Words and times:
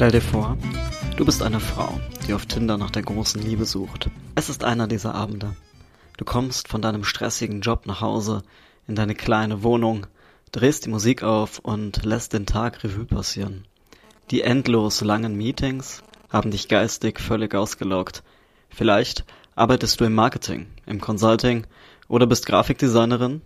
Stell 0.00 0.12
dir 0.12 0.22
vor, 0.22 0.56
du 1.18 1.26
bist 1.26 1.42
eine 1.42 1.60
Frau, 1.60 2.00
die 2.26 2.32
auf 2.32 2.46
Tinder 2.46 2.78
nach 2.78 2.90
der 2.90 3.02
großen 3.02 3.42
Liebe 3.42 3.66
sucht. 3.66 4.08
Es 4.34 4.48
ist 4.48 4.64
einer 4.64 4.86
dieser 4.86 5.14
Abende. 5.14 5.54
Du 6.16 6.24
kommst 6.24 6.68
von 6.68 6.80
deinem 6.80 7.04
stressigen 7.04 7.60
Job 7.60 7.84
nach 7.84 8.00
Hause 8.00 8.42
in 8.88 8.94
deine 8.94 9.14
kleine 9.14 9.62
Wohnung, 9.62 10.06
drehst 10.52 10.86
die 10.86 10.88
Musik 10.88 11.22
auf 11.22 11.58
und 11.58 12.02
lässt 12.02 12.32
den 12.32 12.46
Tag 12.46 12.82
Revue 12.82 13.04
passieren. 13.04 13.66
Die 14.30 14.40
endlos 14.40 15.02
langen 15.02 15.36
Meetings 15.36 16.02
haben 16.30 16.50
dich 16.50 16.68
geistig 16.68 17.20
völlig 17.20 17.54
ausgelaugt. 17.54 18.22
Vielleicht 18.70 19.26
arbeitest 19.54 20.00
du 20.00 20.06
im 20.06 20.14
Marketing, 20.14 20.68
im 20.86 21.02
Consulting 21.02 21.66
oder 22.08 22.26
bist 22.26 22.46
Grafikdesignerin. 22.46 23.42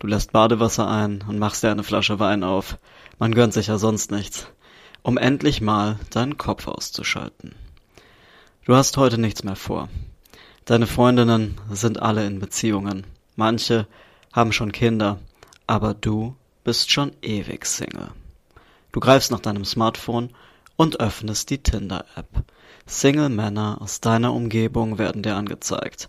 Du 0.00 0.06
lässt 0.06 0.32
Badewasser 0.32 0.86
ein 0.86 1.24
und 1.26 1.38
machst 1.38 1.62
dir 1.62 1.70
eine 1.70 1.82
Flasche 1.82 2.18
Wein 2.20 2.44
auf. 2.44 2.76
Man 3.18 3.34
gönnt 3.34 3.54
sich 3.54 3.68
ja 3.68 3.78
sonst 3.78 4.10
nichts 4.10 4.48
um 5.04 5.18
endlich 5.18 5.60
mal 5.60 6.00
deinen 6.10 6.38
Kopf 6.38 6.66
auszuschalten. 6.66 7.54
Du 8.64 8.74
hast 8.74 8.96
heute 8.96 9.18
nichts 9.18 9.44
mehr 9.44 9.54
vor. 9.54 9.88
Deine 10.64 10.86
Freundinnen 10.86 11.60
sind 11.70 12.00
alle 12.00 12.26
in 12.26 12.40
Beziehungen. 12.40 13.06
Manche 13.36 13.86
haben 14.32 14.50
schon 14.50 14.72
Kinder, 14.72 15.18
aber 15.66 15.92
du 15.92 16.34
bist 16.64 16.90
schon 16.90 17.12
ewig 17.20 17.66
Single. 17.66 18.12
Du 18.92 19.00
greifst 19.00 19.30
nach 19.30 19.40
deinem 19.40 19.66
Smartphone 19.66 20.30
und 20.76 21.00
öffnest 21.00 21.50
die 21.50 21.58
Tinder-App. 21.58 22.44
Single-Männer 22.86 23.82
aus 23.82 24.00
deiner 24.00 24.32
Umgebung 24.32 24.96
werden 24.98 25.22
dir 25.22 25.36
angezeigt. 25.36 26.08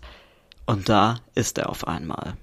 Und 0.64 0.88
da 0.88 1.20
ist 1.34 1.58
er 1.58 1.68
auf 1.68 1.86
einmal. 1.86 2.38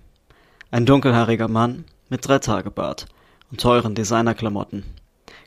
Ein 0.69 0.85
dunkelhaariger 0.85 1.47
Mann 1.47 1.85
mit 2.09 2.27
drei 2.27 2.37
Tagebart 2.37 3.07
und 3.49 3.59
teuren 3.59 3.95
Designerklamotten. 3.95 4.83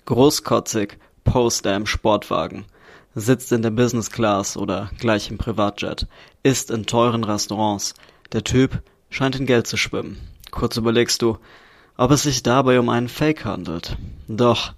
Großkotzig 0.06 0.98
post 1.24 1.66
er 1.66 1.76
im 1.76 1.86
Sportwagen, 1.86 2.64
sitzt 3.16 3.50
in 3.50 3.62
der 3.62 3.70
Business 3.70 4.10
Class 4.10 4.56
oder 4.56 4.90
gleich 4.98 5.30
im 5.30 5.36
Privatjet, 5.36 6.06
isst 6.44 6.70
in 6.70 6.86
teuren 6.86 7.24
Restaurants. 7.24 7.94
Der 8.32 8.44
Typ 8.44 8.82
scheint 9.10 9.34
in 9.34 9.46
Geld 9.46 9.66
zu 9.66 9.76
schwimmen. 9.76 10.20
Kurz 10.52 10.76
überlegst 10.76 11.22
du, 11.22 11.38
ob 11.96 12.12
es 12.12 12.22
sich 12.22 12.44
dabei 12.44 12.78
um 12.78 12.88
einen 12.88 13.08
Fake 13.08 13.44
handelt. 13.44 13.96
Doch, 14.28 14.74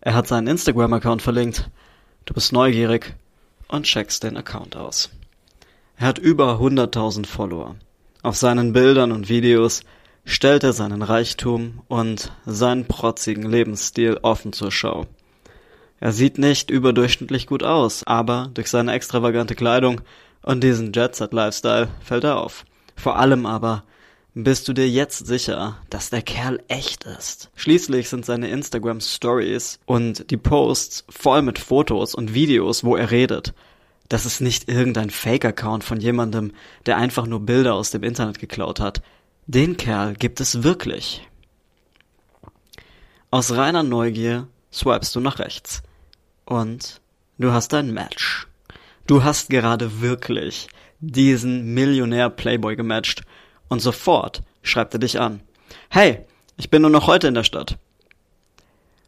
er 0.00 0.14
hat 0.14 0.28
seinen 0.28 0.46
Instagram-Account 0.46 1.22
verlinkt. 1.22 1.68
Du 2.24 2.34
bist 2.34 2.52
neugierig 2.52 3.16
und 3.66 3.84
checkst 3.84 4.22
den 4.22 4.36
Account 4.36 4.76
aus. 4.76 5.10
Er 5.96 6.06
hat 6.06 6.18
über 6.18 6.60
100.000 6.60 7.26
Follower. 7.26 7.74
Auf 8.22 8.36
seinen 8.36 8.72
Bildern 8.72 9.10
und 9.10 9.28
Videos 9.28 9.82
stellt 10.28 10.62
er 10.62 10.74
seinen 10.74 11.00
Reichtum 11.00 11.80
und 11.88 12.30
seinen 12.44 12.84
protzigen 12.84 13.50
Lebensstil 13.50 14.18
offen 14.20 14.52
zur 14.52 14.70
Schau. 14.70 15.06
Er 16.00 16.12
sieht 16.12 16.36
nicht 16.36 16.70
überdurchschnittlich 16.70 17.46
gut 17.46 17.62
aus, 17.62 18.06
aber 18.06 18.50
durch 18.52 18.68
seine 18.68 18.92
extravagante 18.92 19.54
Kleidung 19.54 20.02
und 20.42 20.62
diesen 20.62 20.92
Jet-Set-Lifestyle 20.92 21.88
fällt 22.04 22.24
er 22.24 22.40
auf. 22.40 22.66
Vor 22.94 23.18
allem 23.18 23.46
aber 23.46 23.84
bist 24.34 24.68
du 24.68 24.74
dir 24.74 24.88
jetzt 24.88 25.26
sicher, 25.26 25.78
dass 25.88 26.10
der 26.10 26.22
Kerl 26.22 26.62
echt 26.68 27.04
ist. 27.04 27.50
Schließlich 27.56 28.10
sind 28.10 28.26
seine 28.26 28.48
Instagram 28.48 29.00
Stories 29.00 29.80
und 29.86 30.30
die 30.30 30.36
Posts 30.36 31.06
voll 31.08 31.40
mit 31.40 31.58
Fotos 31.58 32.14
und 32.14 32.34
Videos, 32.34 32.84
wo 32.84 32.96
er 32.96 33.10
redet. 33.10 33.54
Das 34.10 34.26
ist 34.26 34.40
nicht 34.40 34.68
irgendein 34.68 35.10
Fake-Account 35.10 35.84
von 35.84 36.00
jemandem, 36.00 36.52
der 36.84 36.98
einfach 36.98 37.26
nur 37.26 37.40
Bilder 37.40 37.74
aus 37.74 37.90
dem 37.90 38.02
Internet 38.02 38.38
geklaut 38.38 38.78
hat. 38.78 39.02
Den 39.50 39.78
Kerl 39.78 40.12
gibt 40.12 40.42
es 40.42 40.62
wirklich. 40.62 41.26
Aus 43.30 43.52
reiner 43.52 43.82
Neugier 43.82 44.46
swipest 44.70 45.16
du 45.16 45.20
nach 45.20 45.38
rechts. 45.38 45.82
Und 46.44 47.00
du 47.38 47.50
hast 47.50 47.72
ein 47.72 47.94
Match. 47.94 48.46
Du 49.06 49.24
hast 49.24 49.48
gerade 49.48 50.02
wirklich 50.02 50.68
diesen 51.00 51.72
Millionär 51.72 52.28
Playboy 52.28 52.76
gematcht 52.76 53.22
und 53.68 53.80
sofort 53.80 54.42
schreibt 54.60 54.92
er 54.92 55.00
dich 55.00 55.18
an. 55.18 55.40
Hey, 55.88 56.26
ich 56.58 56.68
bin 56.68 56.82
nur 56.82 56.90
noch 56.90 57.06
heute 57.06 57.28
in 57.28 57.34
der 57.34 57.44
Stadt. 57.44 57.78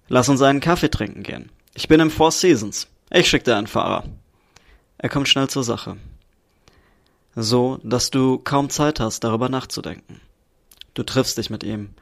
Lass 0.08 0.30
uns 0.30 0.40
einen 0.40 0.60
Kaffee 0.60 0.90
trinken 0.90 1.22
gehen. 1.22 1.52
Ich 1.74 1.86
bin 1.86 2.00
im 2.00 2.10
Four 2.10 2.32
Seasons. 2.32 2.88
Ich 3.10 3.28
schick 3.28 3.44
dir 3.44 3.58
einen 3.58 3.66
Fahrer. 3.66 4.04
Er 4.96 5.10
kommt 5.10 5.28
schnell 5.28 5.50
zur 5.50 5.64
Sache. 5.64 5.98
So, 7.36 7.78
dass 7.82 8.08
du 8.08 8.38
kaum 8.38 8.70
Zeit 8.70 9.00
hast, 9.00 9.22
darüber 9.22 9.50
nachzudenken. 9.50 10.22
Du 11.00 11.04
triffst 11.04 11.38
dich 11.38 11.48
mit 11.48 11.64
ihm. 11.64 11.94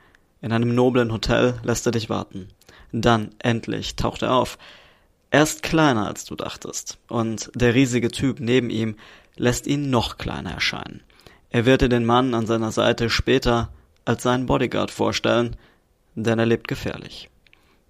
In 0.43 0.51
einem 0.51 0.75
noblen 0.75 1.13
Hotel 1.13 1.61
lässt 1.63 1.87
er 1.87 1.93
dich 1.93 2.11
warten. 2.11 2.49
Dann, 2.91 3.31
endlich, 3.39 3.95
taucht 3.95 4.23
er 4.23 4.35
auf. 4.35 4.59
Er 5.31 5.45
ist 5.45 5.63
kleiner, 5.63 6.09
als 6.09 6.25
du 6.25 6.35
dachtest, 6.35 6.99
und 7.07 7.49
der 7.55 7.77
riesige 7.77 8.11
Typ 8.11 8.41
neben 8.41 8.71
ihm 8.71 8.97
lässt 9.37 9.69
ihn 9.69 9.89
noch 9.89 10.19
kleiner 10.19 10.51
erscheinen. 10.51 11.05
Er 11.51 11.65
wird 11.65 11.83
dir 11.83 11.89
den 11.89 12.07
Mann 12.07 12.35
an 12.35 12.49
seiner 12.49 12.73
Seite 12.73 13.09
später 13.09 13.73
als 14.05 14.25
seinen 14.25 14.47
Bodyguard 14.47 14.91
vorstellen, 14.91 15.55
denn 16.17 16.41
er 16.41 16.47
lebt 16.47 16.67
gefährlich. 16.67 17.31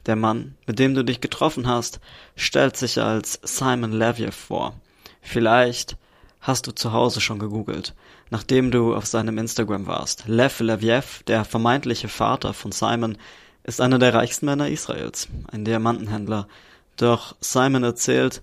Der 0.05 0.17
Mann, 0.17 0.57
mit 0.67 0.79
dem 0.79 0.93
du 0.93 1.05
dich 1.05 1.23
getroffen 1.23 1.67
hast, 1.67 2.01
stellt 2.37 2.77
sich 2.77 3.01
als 3.01 3.41
Simon 3.43 3.93
Leviev 3.93 4.37
vor. 4.37 4.75
Vielleicht 5.23 5.97
hast 6.41 6.66
du 6.66 6.72
zu 6.72 6.93
Hause 6.93 7.21
schon 7.21 7.38
gegoogelt, 7.38 7.94
nachdem 8.31 8.71
du 8.71 8.94
auf 8.94 9.06
seinem 9.06 9.38
Instagram 9.38 9.87
warst. 9.87 10.25
Lev 10.26 10.60
Leviev, 10.60 11.22
der 11.25 11.44
vermeintliche 11.44 12.09
Vater 12.09 12.54
von 12.54 12.72
Simon, 12.72 13.19
ist 13.65 13.81
einer 13.81 13.99
der 13.99 14.15
reichsten 14.15 14.47
Männer 14.47 14.69
Israels, 14.69 15.28
ein 15.50 15.65
Diamantenhändler. 15.65 16.49
Doch 16.97 17.37
Simon 17.41 17.84
erzählt, 17.84 18.43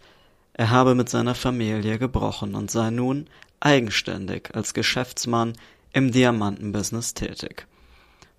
er 0.53 0.69
habe 0.69 0.95
mit 0.95 1.09
seiner 1.09 1.35
Familie 1.35 1.97
gebrochen 1.97 2.56
und 2.56 2.72
sei 2.72 2.89
nun 2.89 3.28
eigenständig 3.59 4.53
als 4.53 4.73
Geschäftsmann 4.73 5.53
im 5.94 6.12
Diamantenbusiness 6.12 7.13
tätig. 7.13 7.67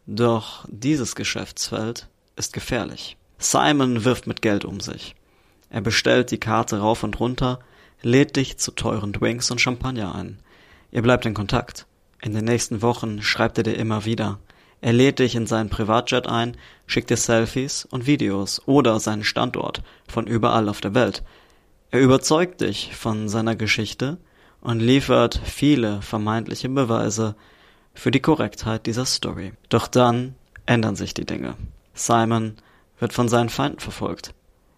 Doch 0.07 0.65
dieses 0.69 1.17
Geschäftsfeld 1.17 2.09
ist 2.37 2.53
gefährlich. 2.53 3.17
Simon 3.39 4.05
wirft 4.05 4.27
mit 4.27 4.41
Geld 4.41 4.65
um 4.65 4.81
sich. 4.81 5.17
Er 5.69 5.81
bestellt 5.81 6.31
die 6.31 6.39
Karte 6.39 6.79
rauf 6.79 7.03
und 7.03 7.19
runter, 7.19 7.59
lädt 8.03 8.37
dich 8.37 8.59
zu 8.59 8.71
teuren 8.71 9.13
Drinks 9.13 9.51
und 9.51 9.61
Champagner 9.61 10.15
ein. 10.15 10.39
Ihr 10.91 11.03
bleibt 11.03 11.27
in 11.27 11.35
Kontakt. 11.35 11.87
In 12.23 12.35
den 12.35 12.45
nächsten 12.45 12.83
Wochen 12.83 13.23
schreibt 13.23 13.59
er 13.59 13.65
dir 13.65 13.77
immer 13.77 14.05
wieder. 14.05 14.39
Er 14.81 14.93
lädt 14.93 15.19
dich 15.19 15.35
in 15.35 15.47
seinen 15.47 15.71
Privatjet 15.71 16.27
ein, 16.27 16.57
schickt 16.87 17.11
dir 17.11 17.17
Selfies 17.17 17.85
und 17.87 18.07
Videos 18.07 18.63
oder 18.67 19.01
seinen 19.01 19.25
Standort 19.25 19.83
von 20.09 20.27
überall 20.27 20.69
auf 20.69 20.81
der 20.81 20.95
Welt. 20.95 21.23
Er 21.91 22.01
überzeugt 22.01 22.61
dich 22.61 22.95
von 22.95 23.29
seiner 23.29 23.57
Geschichte 23.57 24.19
und 24.61 24.81
liefert 24.81 25.41
viele 25.45 26.03
vermeintliche 26.03 26.69
Beweise 26.69 27.37
für 27.95 28.11
die 28.11 28.21
Korrektheit 28.21 28.87
dieser 28.87 29.07
Story. 29.07 29.53
Doch 29.69 29.89
dann 29.89 30.35
ändern 30.67 30.97
sich 30.97 31.15
die 31.15 31.25
Dinge. 31.25 31.55
Simon 31.95 32.57
wird 32.99 33.13
von 33.13 33.29
seinen 33.29 33.49
Feinden 33.49 33.81
verfolgt. 33.81 34.35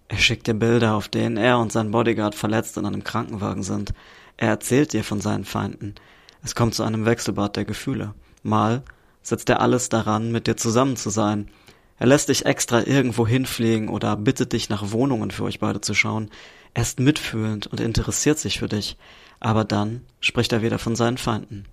Er 0.09 0.19
schickt 0.19 0.47
dir 0.47 0.55
Bilder, 0.55 0.95
auf 0.95 1.09
denen 1.09 1.37
er 1.37 1.59
und 1.59 1.71
sein 1.71 1.91
Bodyguard 1.91 2.35
verletzt 2.35 2.79
in 2.79 2.87
einem 2.87 3.05
Krankenwagen 3.05 3.63
sind. 3.63 3.93
Er 4.39 4.49
erzählt 4.49 4.95
dir 4.95 5.05
von 5.05 5.21
seinen 5.21 5.45
Feinden. 5.45 5.95
Es 6.43 6.55
kommt 6.55 6.75
zu 6.75 6.83
einem 6.83 7.05
Wechselbad 7.05 7.57
der 7.57 7.67
Gefühle. 7.67 8.15
Mal 8.43 8.83
setzt 9.23 9.51
er 9.51 9.61
alles 9.61 9.91
daran, 9.91 10.33
mit 10.33 10.47
dir 10.47 10.57
zusammen 10.57 10.97
zu 10.97 11.11
sein. 11.11 11.51
Er 11.99 12.07
lässt 12.07 12.29
dich 12.29 12.47
extra 12.47 12.87
irgendwo 12.87 13.27
hinfliegen 13.27 13.89
oder 13.89 14.17
bittet 14.17 14.53
dich 14.53 14.69
nach 14.69 14.93
Wohnungen 14.93 15.31
für 15.31 15.45
euch 15.45 15.59
beide 15.59 15.81
zu 15.81 15.95
schauen. 15.95 16.31
Er 16.73 16.83
ist 16.83 17.01
mitfühlend 17.01 17.67
und 17.67 17.81
interessiert 17.81 18.39
sich 18.39 18.61
für 18.61 18.69
dich. 18.69 18.97
Aber 19.41 19.65
dann 19.65 20.03
spricht 20.21 20.53
er 20.53 20.63
wieder 20.63 20.79
von 20.79 20.97
seinen 20.97 21.19
Feinden. 21.19 21.67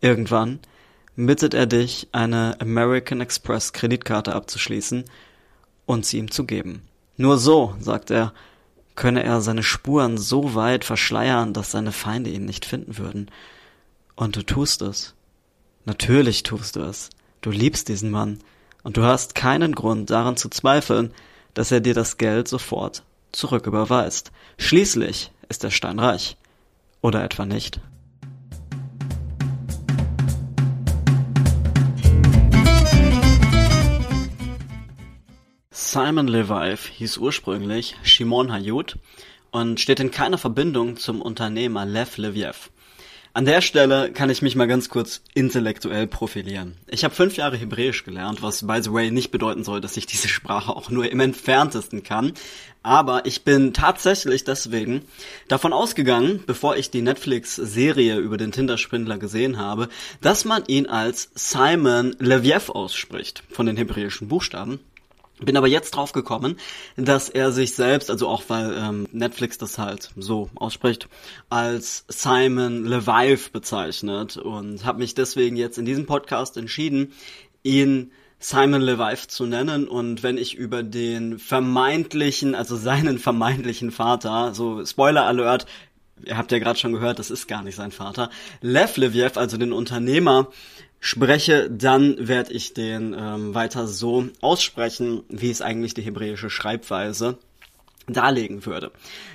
Irgendwann 0.00 0.58
bittet 1.14 1.54
er 1.54 1.66
dich, 1.66 2.08
eine 2.12 2.56
American 2.60 3.20
Express 3.20 3.72
Kreditkarte 3.72 4.34
abzuschließen 4.34 5.04
und 5.84 6.04
sie 6.04 6.18
ihm 6.18 6.30
zu 6.30 6.44
geben. 6.44 6.82
Nur 7.16 7.38
so, 7.38 7.74
sagt 7.80 8.10
er, 8.10 8.32
könne 8.94 9.22
er 9.22 9.40
seine 9.40 9.62
Spuren 9.62 10.18
so 10.18 10.54
weit 10.54 10.84
verschleiern, 10.84 11.52
dass 11.52 11.70
seine 11.70 11.92
Feinde 11.92 12.30
ihn 12.30 12.44
nicht 12.44 12.64
finden 12.64 12.98
würden. 12.98 13.30
Und 14.14 14.36
du 14.36 14.42
tust 14.42 14.82
es. 14.82 15.14
Natürlich 15.84 16.42
tust 16.42 16.76
du 16.76 16.80
es. 16.80 17.10
Du 17.40 17.50
liebst 17.50 17.88
diesen 17.88 18.10
Mann, 18.10 18.38
und 18.82 18.96
du 18.96 19.02
hast 19.02 19.34
keinen 19.34 19.74
Grund 19.74 20.10
daran 20.10 20.36
zu 20.36 20.48
zweifeln, 20.48 21.12
dass 21.54 21.72
er 21.72 21.80
dir 21.80 21.92
das 21.92 22.18
Geld 22.18 22.46
sofort 22.46 23.02
zurücküberweist. 23.32 24.30
Schließlich 24.58 25.32
ist 25.48 25.64
er 25.64 25.72
steinreich. 25.72 26.36
Oder 27.00 27.24
etwa 27.24 27.46
nicht? 27.46 27.80
Simon 35.96 36.28
Levive 36.28 36.90
hieß 36.98 37.16
ursprünglich 37.16 37.96
Shimon 38.02 38.52
Hayut 38.52 38.96
und 39.50 39.80
steht 39.80 39.98
in 39.98 40.10
keiner 40.10 40.36
Verbindung 40.36 40.98
zum 40.98 41.22
Unternehmer 41.22 41.86
Lev 41.86 42.18
Leviev. 42.18 42.68
An 43.32 43.46
der 43.46 43.62
Stelle 43.62 44.12
kann 44.12 44.28
ich 44.28 44.42
mich 44.42 44.56
mal 44.56 44.68
ganz 44.68 44.90
kurz 44.90 45.22
intellektuell 45.32 46.06
profilieren. 46.06 46.76
Ich 46.86 47.02
habe 47.02 47.14
fünf 47.14 47.38
Jahre 47.38 47.56
Hebräisch 47.56 48.04
gelernt, 48.04 48.42
was 48.42 48.66
by 48.66 48.82
the 48.82 48.92
way 48.92 49.10
nicht 49.10 49.30
bedeuten 49.30 49.64
soll, 49.64 49.80
dass 49.80 49.96
ich 49.96 50.04
diese 50.04 50.28
Sprache 50.28 50.76
auch 50.76 50.90
nur 50.90 51.10
im 51.10 51.20
entferntesten 51.20 52.02
kann. 52.02 52.34
Aber 52.82 53.24
ich 53.24 53.44
bin 53.44 53.72
tatsächlich 53.72 54.44
deswegen 54.44 55.00
davon 55.48 55.72
ausgegangen, 55.72 56.44
bevor 56.46 56.76
ich 56.76 56.90
die 56.90 57.00
Netflix-Serie 57.00 58.18
über 58.18 58.36
den 58.36 58.52
Tinder-Schwindler 58.52 59.16
gesehen 59.16 59.56
habe, 59.56 59.88
dass 60.20 60.44
man 60.44 60.62
ihn 60.66 60.88
als 60.88 61.30
Simon 61.34 62.14
Leviev 62.18 62.68
ausspricht, 62.68 63.44
von 63.48 63.64
den 63.64 63.78
hebräischen 63.78 64.28
Buchstaben. 64.28 64.78
Bin 65.38 65.56
aber 65.56 65.68
jetzt 65.68 65.90
drauf 65.90 66.12
gekommen, 66.12 66.56
dass 66.96 67.28
er 67.28 67.52
sich 67.52 67.74
selbst, 67.74 68.10
also 68.10 68.26
auch 68.26 68.44
weil 68.48 68.74
ähm, 68.74 69.06
Netflix 69.12 69.58
das 69.58 69.76
halt 69.76 70.10
so 70.16 70.48
ausspricht, 70.54 71.08
als 71.50 72.06
Simon 72.08 72.86
Levive 72.86 73.50
bezeichnet 73.50 74.38
und 74.38 74.86
habe 74.86 75.00
mich 75.00 75.14
deswegen 75.14 75.56
jetzt 75.56 75.76
in 75.76 75.84
diesem 75.84 76.06
Podcast 76.06 76.56
entschieden, 76.56 77.12
ihn 77.62 78.12
Simon 78.38 78.80
Levive 78.80 79.28
zu 79.28 79.44
nennen 79.44 79.88
und 79.88 80.22
wenn 80.22 80.38
ich 80.38 80.54
über 80.54 80.82
den 80.82 81.38
vermeintlichen, 81.38 82.54
also 82.54 82.76
seinen 82.76 83.18
vermeintlichen 83.18 83.90
Vater, 83.90 84.54
so 84.54 84.84
Spoiler 84.86 85.26
Alert, 85.26 85.66
ihr 86.24 86.36
habt 86.36 86.52
ja 86.52 86.58
gerade 86.58 86.78
schon 86.78 86.92
gehört, 86.92 87.18
das 87.18 87.30
ist 87.30 87.46
gar 87.46 87.62
nicht 87.62 87.76
sein 87.76 87.92
Vater, 87.92 88.30
Lev 88.60 88.96
Leviev, 88.96 89.36
also 89.36 89.56
den 89.56 89.72
Unternehmer, 89.72 90.48
spreche, 91.00 91.70
dann 91.70 92.28
werde 92.28 92.52
ich 92.52 92.74
den 92.74 93.14
ähm, 93.18 93.54
weiter 93.54 93.86
so 93.86 94.28
aussprechen, 94.40 95.22
wie 95.28 95.50
es 95.50 95.62
eigentlich 95.62 95.94
die 95.94 96.02
hebräische 96.02 96.50
Schreibweise 96.50 97.38
darlegen 98.08 98.64
würde. 98.66 98.92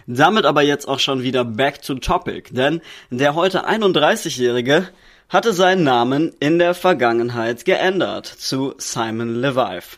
Damit 0.08 0.46
aber 0.46 0.62
jetzt 0.62 0.88
auch 0.88 1.00
schon 1.00 1.24
wieder 1.24 1.44
back 1.44 1.82
to 1.82 1.96
topic, 1.96 2.54
denn 2.54 2.82
der 3.10 3.36
heute 3.36 3.68
31-Jährige 3.68 4.90
hatte 5.30 5.54
seinen 5.54 5.84
Namen 5.84 6.34
in 6.40 6.60
der 6.60 6.74
Vergangenheit 6.74 7.66
geändert 7.66 8.26
zu 8.26 8.74
Simon 8.78 9.36
Levive 9.36 9.98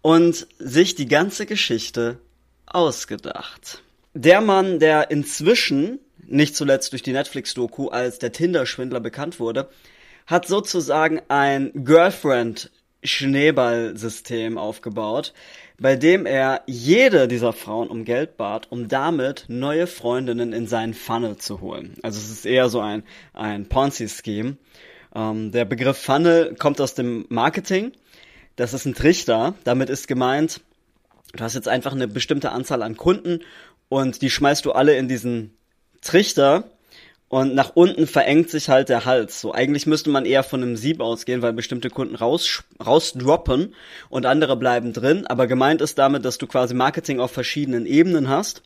und 0.00 0.46
sich 0.58 0.94
die 0.94 1.08
ganze 1.08 1.44
Geschichte 1.44 2.18
ausgedacht. 2.66 3.82
Der 4.14 4.40
Mann, 4.40 4.78
der 4.78 5.10
inzwischen, 5.10 5.98
nicht 6.26 6.56
zuletzt 6.56 6.92
durch 6.92 7.02
die 7.02 7.12
Netflix-Doku 7.12 7.88
als 7.88 8.18
der 8.18 8.32
Tinder-Schwindler 8.32 9.00
bekannt 9.00 9.38
wurde, 9.38 9.68
hat 10.28 10.46
sozusagen 10.46 11.20
ein 11.28 11.72
Girlfriend-Schneeball-System 11.72 14.58
aufgebaut, 14.58 15.32
bei 15.80 15.96
dem 15.96 16.26
er 16.26 16.62
jede 16.66 17.28
dieser 17.28 17.54
Frauen 17.54 17.88
um 17.88 18.04
Geld 18.04 18.36
bat, 18.36 18.70
um 18.70 18.88
damit 18.88 19.46
neue 19.48 19.86
Freundinnen 19.86 20.52
in 20.52 20.66
seinen 20.66 20.92
Funnel 20.92 21.38
zu 21.38 21.62
holen. 21.62 21.96
Also 22.02 22.18
es 22.18 22.30
ist 22.30 22.44
eher 22.44 22.68
so 22.68 22.80
ein, 22.80 23.04
ein 23.32 23.70
Ponzi-Scheme. 23.70 24.58
Ähm, 25.14 25.50
der 25.50 25.64
Begriff 25.64 25.96
Funnel 25.96 26.56
kommt 26.56 26.82
aus 26.82 26.94
dem 26.94 27.24
Marketing. 27.30 27.92
Das 28.56 28.74
ist 28.74 28.84
ein 28.84 28.94
Trichter. 28.94 29.54
Damit 29.64 29.88
ist 29.88 30.08
gemeint, 30.08 30.60
du 31.32 31.42
hast 31.42 31.54
jetzt 31.54 31.68
einfach 31.68 31.92
eine 31.92 32.06
bestimmte 32.06 32.52
Anzahl 32.52 32.82
an 32.82 32.98
Kunden 32.98 33.40
und 33.88 34.20
die 34.20 34.28
schmeißt 34.28 34.66
du 34.66 34.72
alle 34.72 34.98
in 34.98 35.08
diesen 35.08 35.56
Trichter 36.02 36.64
und 37.28 37.54
nach 37.54 37.72
unten 37.74 38.06
verengt 38.06 38.50
sich 38.50 38.68
halt 38.68 38.88
der 38.88 39.04
Hals. 39.04 39.40
So 39.40 39.52
eigentlich 39.52 39.86
müsste 39.86 40.10
man 40.10 40.24
eher 40.24 40.42
von 40.42 40.62
einem 40.62 40.76
Sieb 40.76 41.00
ausgehen, 41.00 41.42
weil 41.42 41.52
bestimmte 41.52 41.90
Kunden 41.90 42.14
raus 42.14 42.64
rausdroppen 42.84 43.74
und 44.08 44.26
andere 44.26 44.56
bleiben 44.56 44.92
drin. 44.92 45.26
Aber 45.26 45.46
gemeint 45.46 45.82
ist 45.82 45.98
damit, 45.98 46.24
dass 46.24 46.38
du 46.38 46.46
quasi 46.46 46.74
Marketing 46.74 47.20
auf 47.20 47.30
verschiedenen 47.30 47.86
Ebenen 47.86 48.28
hast 48.28 48.62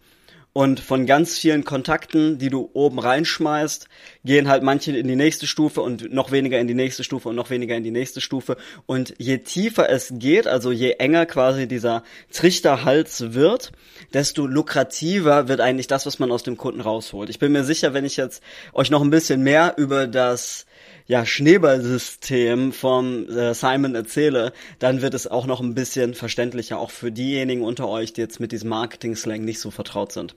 und 0.55 0.81
von 0.81 1.07
ganz 1.07 1.39
vielen 1.39 1.65
Kontakten, 1.65 2.39
die 2.39 2.51
du 2.51 2.69
oben 2.75 2.99
reinschmeißt, 2.99 3.89
gehen 4.25 4.49
halt 4.49 4.63
manche 4.63 4.95
in 4.95 5.09
die 5.09 5.17
nächste 5.17 5.47
Stufe 5.47 5.81
und 5.81 6.13
noch 6.13 6.31
weniger 6.31 6.59
in 6.59 6.67
die 6.67 6.75
nächste 6.75 7.05
Stufe 7.05 7.31
und 7.31 7.37
noch 7.37 7.49
weniger 7.49 7.75
in 7.75 7.85
die 7.85 7.91
nächste 7.91 8.21
Stufe. 8.21 8.59
Und 8.85 9.15
je 9.19 9.39
tiefer 9.39 9.89
es 9.89 10.13
geht, 10.13 10.47
also 10.47 10.71
je 10.71 10.93
enger 10.99 11.25
quasi 11.25 11.67
dieser 11.67 12.03
Trichterhals 12.31 13.33
wird, 13.33 13.73
desto 14.13 14.47
lukrativer 14.47 15.49
wird 15.49 15.61
eigentlich 15.61 15.87
das, 15.87 16.05
was 16.05 16.19
man 16.19 16.31
aus 16.31 16.43
dem 16.43 16.59
Kunden 16.59 16.83
rausholt. 16.83 17.31
Ich 17.31 17.39
bin 17.39 17.53
mir 17.53 17.65
sicher, 17.65 17.95
wenn 17.95 18.05
ich 18.05 18.19
jetzt 18.19 18.43
euch 18.75 18.91
noch 18.91 19.01
ein 19.01 19.11
bisschen 19.11 19.43
mehr 19.43 19.75
über 19.79 20.07
das 20.07 20.67
ja, 21.07 21.25
Schneeballsystem 21.25 22.73
vom 22.73 23.29
äh, 23.29 23.55
Simon 23.55 23.95
erzähle, 23.95 24.53
dann 24.79 25.03
wird 25.03 25.15
es 25.15 25.27
auch 25.27 25.47
noch 25.47 25.61
ein 25.61 25.75
bisschen 25.75 26.15
verständlicher, 26.15 26.79
auch 26.79 26.91
für 26.91 27.11
diejenigen 27.11 27.63
unter 27.63 27.89
euch, 27.89 28.13
die 28.13 28.21
jetzt 28.21 28.39
mit 28.39 28.53
diesem 28.53 28.69
Marketing-Slang 28.69 29.45
nicht 29.45 29.61
so 29.61 29.71
vertraut 29.71 30.13
sind. 30.13 30.35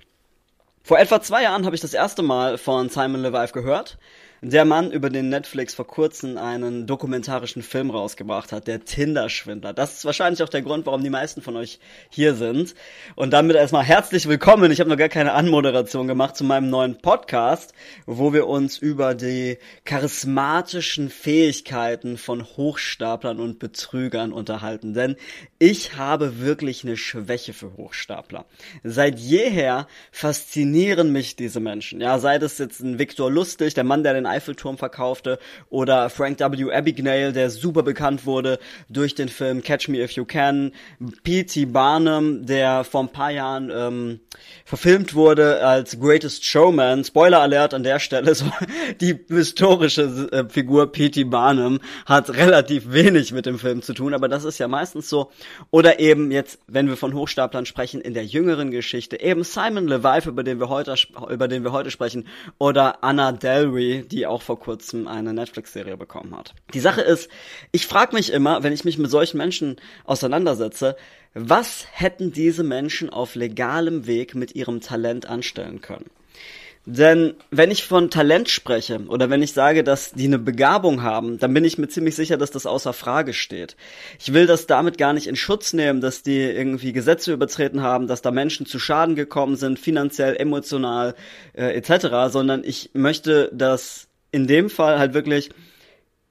Vor 0.86 1.00
etwa 1.00 1.20
zwei 1.20 1.42
Jahren 1.42 1.66
habe 1.66 1.76
ich 1.76 1.82
das 1.82 1.96
erste 1.96 2.22
Mal 2.22 2.60
von 2.60 2.90
Simon 2.90 3.24
Levive 3.24 3.54
gehört 3.54 3.98
der 4.42 4.66
Mann, 4.66 4.92
über 4.92 5.10
den 5.10 5.30
Netflix 5.30 5.74
vor 5.74 5.88
kurzem 5.88 6.38
einen 6.38 6.88
dokumentarischen 6.88 7.64
Film 7.64 7.90
rausgebracht 7.90 8.52
hat, 8.52 8.68
der 8.68 8.84
Tinder-Schwindler. 8.84 9.74
Das 9.74 9.98
ist 9.98 10.06
wahrscheinlich 10.06 10.44
auch 10.44 10.50
der 10.50 10.62
Grund, 10.62 10.86
warum 10.86 11.04
die 11.04 11.10
meisten 11.10 11.42
von 11.42 11.56
euch 11.56 11.80
hier 12.10 12.36
sind. 12.36 12.76
Und 13.16 13.32
damit 13.32 13.56
erstmal 13.56 13.84
herzlich 13.84 14.28
willkommen. 14.28 14.72
Ich 14.72 14.80
habe 14.80 14.90
noch 14.90 14.98
gar 14.98 15.10
keine 15.10 15.34
Anmoderation 15.34 16.08
gemacht 16.08 16.36
zu 16.36 16.44
meinem 16.44 16.70
neuen 16.70 16.98
Podcast, 16.98 17.74
wo 18.06 18.34
wir 18.34 18.48
uns 18.48 18.78
über 18.78 19.16
die 19.16 19.58
charismatischen 19.86 21.10
Fähigkeiten 21.10 22.18
von 22.18 22.44
Hochstaplern 22.44 23.40
und 23.40 23.60
Betrügern 23.60 24.34
unterhalten. 24.34 24.94
Denn 24.94 25.16
ich 25.60 25.96
habe 25.96 26.40
wirklich 26.40 26.84
eine 26.84 26.98
Schwäche 26.98 27.54
für 27.54 27.76
Hochstapler. 27.78 28.46
Seit 28.84 29.20
jeher 29.20 29.88
faszinieren 30.12 31.12
mich 31.12 31.36
diese 31.36 31.60
Menschen. 31.60 32.02
Ja, 32.02 32.20
sei 32.20 32.38
das 32.38 32.58
jetzt 32.58 32.82
ein 32.82 33.00
Viktor 33.00 33.32
Lustig, 33.32 33.74
der 33.74 33.84
Mann, 33.84 34.04
der 34.04 34.14
den 34.14 34.25
Eiffelturm 34.26 34.78
verkaufte, 34.78 35.40
oder 35.70 36.10
Frank 36.10 36.40
W. 36.40 36.72
Abagnale, 36.72 37.34
der 37.34 37.50
super 37.50 37.84
bekannt 37.84 38.26
wurde 38.26 38.60
durch 38.90 39.16
den 39.16 39.30
Film 39.30 39.62
Catch 39.62 39.88
Me 39.88 40.04
If 40.04 40.12
You 40.12 40.26
Can, 40.26 40.72
P.T. 41.24 41.66
Barnum, 41.66 42.46
der 42.46 42.84
vor 42.84 43.02
ein 43.02 43.10
paar 43.10 43.32
Jahren 43.32 43.72
ähm, 43.74 44.20
verfilmt 44.66 45.14
wurde 45.14 45.66
als 45.66 46.00
Greatest 46.00 46.46
Showman. 46.46 47.04
Spoiler 47.04 47.42
Alert 47.42 47.74
an 47.74 47.84
der 47.84 48.00
Stelle, 48.00 48.34
so 48.36 48.46
die 49.02 49.18
historische 49.28 50.30
äh, 50.32 50.50
Figur 50.50 50.92
P.T. 50.92 51.26
Barnum 51.26 51.80
hat 52.06 52.30
relativ 52.30 52.92
wenig 52.92 53.32
mit 53.32 53.46
dem 53.46 53.60
Film 53.60 53.82
zu 53.82 53.94
tun, 53.94 54.14
aber 54.14 54.28
das 54.28 54.44
ist 54.44 54.58
ja 54.58 54.68
meistens 54.68 55.10
so. 55.10 55.32
Oder 55.72 56.00
eben 56.00 56.32
jetzt, 56.32 56.60
wenn 56.68 56.88
wir 56.88 56.98
von 56.98 57.14
Hochstaplern 57.14 57.66
sprechen, 57.66 58.02
in 58.02 58.14
der 58.14 58.26
jüngeren 58.26 58.72
Geschichte, 58.72 59.20
eben 59.20 59.44
Simon 59.44 59.88
Levive, 59.88 60.30
über 60.30 60.44
den 60.44 60.60
wir 60.60 60.70
heute, 60.70 60.96
über 61.30 61.48
den 61.48 61.64
wir 61.64 61.72
heute 61.72 61.92
sprechen, 61.92 62.28
oder 62.58 63.04
Anna 63.04 63.32
Delry, 63.32 64.06
die 64.16 64.26
auch 64.26 64.42
vor 64.42 64.60
kurzem 64.60 65.08
eine 65.08 65.34
Netflix-Serie 65.34 65.98
bekommen 65.98 66.36
hat. 66.36 66.56
Die 66.74 66.80
Sache 66.80 67.02
ist, 67.02 67.30
ich 67.72 67.86
frage 67.86 68.16
mich 68.16 68.32
immer, 68.32 68.64
wenn 68.64 68.74
ich 68.74 68.86
mich 68.86 68.98
mit 68.98 69.12
solchen 69.12 69.38
Menschen 69.38 69.76
auseinandersetze, 70.06 70.96
was 71.34 71.86
hätten 71.92 72.32
diese 72.32 72.64
Menschen 72.64 73.10
auf 73.10 73.36
legalem 73.36 74.08
Weg 74.08 74.34
mit 74.34 74.56
ihrem 74.56 74.80
Talent 74.80 75.26
anstellen 75.26 75.82
können? 75.82 76.10
Denn 76.88 77.34
wenn 77.50 77.72
ich 77.72 77.86
von 77.86 78.12
Talent 78.12 78.48
spreche 78.48 79.00
oder 79.08 79.32
wenn 79.32 79.42
ich 79.42 79.54
sage, 79.54 79.84
dass 79.84 80.12
die 80.12 80.26
eine 80.26 80.38
Begabung 80.38 81.02
haben, 81.02 81.40
dann 81.40 81.52
bin 81.52 81.64
ich 81.64 81.80
mir 81.80 81.88
ziemlich 81.88 82.16
sicher, 82.16 82.38
dass 82.38 82.52
das 82.52 82.68
außer 82.68 82.94
Frage 82.94 83.34
steht. 83.34 83.76
Ich 84.20 84.34
will 84.34 84.46
das 84.46 84.68
damit 84.68 85.00
gar 85.00 85.14
nicht 85.14 85.26
in 85.26 85.36
Schutz 85.36 85.74
nehmen, 85.74 86.00
dass 86.00 86.22
die 86.22 86.40
irgendwie 86.40 86.94
Gesetze 86.94 87.34
übertreten 87.34 87.82
haben, 87.82 88.06
dass 88.06 88.22
da 88.22 88.30
Menschen 88.30 88.68
zu 88.68 88.78
Schaden 88.78 89.16
gekommen 89.16 89.56
sind, 89.56 89.80
finanziell, 89.80 90.36
emotional 90.36 91.16
äh, 91.54 91.76
etc., 91.76 92.32
sondern 92.32 92.64
ich 92.64 92.92
möchte, 92.94 93.50
dass 93.52 94.08
in 94.32 94.46
dem 94.46 94.70
Fall 94.70 95.00
halt 95.00 95.16
wirklich 95.16 95.50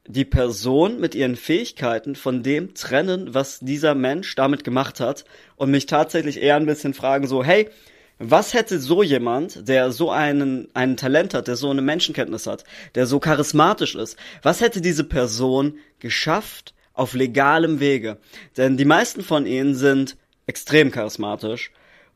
die 0.07 0.25
Person 0.25 1.01
mit 1.01 1.17
ihren 1.17 1.35
Fähigkeiten 1.35 2.15
von 2.15 2.45
dem 2.45 2.75
trennen, 2.75 3.35
was 3.35 3.59
dieser 3.61 3.95
Mensch 3.95 4.35
damit 4.37 4.63
gemacht 4.63 5.01
hat 5.01 5.25
und 5.57 5.71
mich 5.71 5.87
tatsächlich 5.87 6.41
eher 6.41 6.57
ein 6.57 6.67
bisschen 6.67 6.95
fragen 6.95 7.27
so, 7.27 7.43
hey, 7.43 7.71
was 8.19 8.55
hätte 8.55 8.79
so 8.79 9.03
jemand, 9.03 9.69
der 9.69 9.91
so 9.91 10.11
einen, 10.11 10.69
einen 10.75 10.97
Talent 10.97 11.35
hat, 11.35 11.49
der 11.49 11.57
so 11.57 11.71
eine 11.71 11.83
Menschenkenntnis 11.83 12.47
hat, 12.47 12.65
der 12.95 13.07
so 13.07 13.19
charismatisch 13.19 13.95
ist, 13.95 14.17
was 14.43 14.61
hätte 14.61 14.81
diese 14.81 15.05
Person 15.05 15.79
geschafft 15.99 16.75
auf 16.93 17.15
legalem 17.15 17.81
Wege? 17.81 18.19
Denn 18.57 18.77
die 18.77 18.85
meisten 18.85 19.23
von 19.23 19.47
ihnen 19.47 19.75
sind 19.75 20.17
extrem 20.47 20.91
charismatisch 20.91 21.73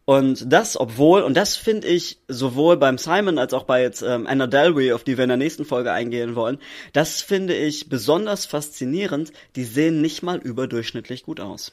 und 0.08 0.50
das, 0.50 0.80
obwohl, 0.80 1.20
und 1.20 1.36
das 1.36 1.58
finde 1.58 1.86
ich 1.86 2.18
sowohl 2.28 2.78
beim 2.78 2.96
Simon 2.96 3.36
als 3.36 3.52
auch 3.52 3.64
bei 3.64 3.82
jetzt 3.82 4.00
ähm, 4.00 4.26
Anna 4.26 4.46
Delvey, 4.46 4.92
auf 4.92 5.04
die 5.04 5.18
wir 5.18 5.24
in 5.24 5.28
der 5.28 5.36
nächsten 5.36 5.66
Folge 5.66 5.92
eingehen 5.92 6.34
wollen, 6.34 6.56
das 6.94 7.20
finde 7.20 7.54
ich 7.54 7.90
besonders 7.90 8.46
faszinierend. 8.46 9.32
Die 9.54 9.64
sehen 9.64 10.00
nicht 10.00 10.22
mal 10.22 10.38
überdurchschnittlich 10.38 11.24
gut 11.24 11.40
aus. 11.40 11.72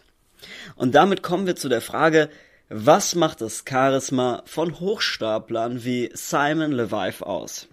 Und 0.76 0.96
damit 0.96 1.24
kommen 1.24 1.48
wir 1.48 1.56
zu 1.56 1.70
der 1.70 1.80
Frage, 1.80 2.30
was 2.70 3.16
macht 3.16 3.42
das 3.42 3.64
Charisma 3.68 4.42
von 4.46 4.80
Hochstaplern 4.80 5.84
wie 5.84 6.10
Simon 6.14 6.72
Levive 6.72 7.26
aus? 7.26 7.68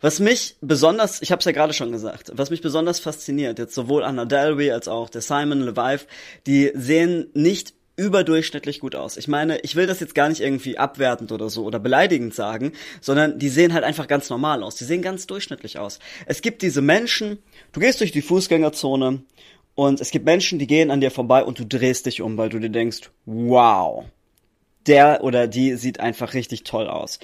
Was 0.00 0.18
mich 0.18 0.56
besonders, 0.60 1.20
ich 1.20 1.30
habe 1.30 1.40
es 1.40 1.44
ja 1.44 1.52
gerade 1.52 1.74
schon 1.74 1.92
gesagt, 1.92 2.32
was 2.34 2.50
mich 2.50 2.62
besonders 2.62 3.00
fasziniert, 3.00 3.58
jetzt 3.58 3.74
sowohl 3.74 4.02
Anna 4.02 4.24
Delvey 4.24 4.70
als 4.70 4.88
auch 4.88 5.10
der 5.10 5.20
Simon 5.20 5.60
Levive, 5.60 6.06
die 6.46 6.72
sehen 6.74 7.28
nicht 7.34 7.74
überdurchschnittlich 7.96 8.80
gut 8.80 8.94
aus. 8.94 9.18
Ich 9.18 9.28
meine, 9.28 9.58
ich 9.60 9.76
will 9.76 9.86
das 9.86 10.00
jetzt 10.00 10.14
gar 10.14 10.30
nicht 10.30 10.40
irgendwie 10.40 10.78
abwertend 10.78 11.32
oder 11.32 11.50
so 11.50 11.64
oder 11.64 11.78
beleidigend 11.78 12.34
sagen, 12.34 12.72
sondern 13.02 13.38
die 13.38 13.50
sehen 13.50 13.74
halt 13.74 13.84
einfach 13.84 14.08
ganz 14.08 14.30
normal 14.30 14.62
aus. 14.62 14.76
Die 14.76 14.84
sehen 14.84 15.02
ganz 15.02 15.26
durchschnittlich 15.26 15.78
aus. 15.78 15.98
Es 16.24 16.40
gibt 16.40 16.62
diese 16.62 16.80
Menschen, 16.80 17.38
du 17.72 17.80
gehst 17.80 18.00
durch 18.00 18.10
die 18.10 18.22
Fußgängerzone 18.22 19.22
und 19.74 20.00
es 20.00 20.10
gibt 20.10 20.24
Menschen, 20.24 20.58
die 20.58 20.66
gehen 20.66 20.90
an 20.90 21.00
dir 21.00 21.10
vorbei 21.10 21.44
und 21.44 21.58
du 21.58 21.64
drehst 21.64 22.06
dich 22.06 22.20
um, 22.22 22.36
weil 22.36 22.48
du 22.48 22.58
dir 22.58 22.70
denkst, 22.70 23.10
wow, 23.24 24.04
der 24.86 25.22
oder 25.22 25.46
die 25.46 25.76
sieht 25.76 26.00
einfach 26.00 26.34
richtig 26.34 26.64
toll 26.64 26.88
aus. 26.88 27.18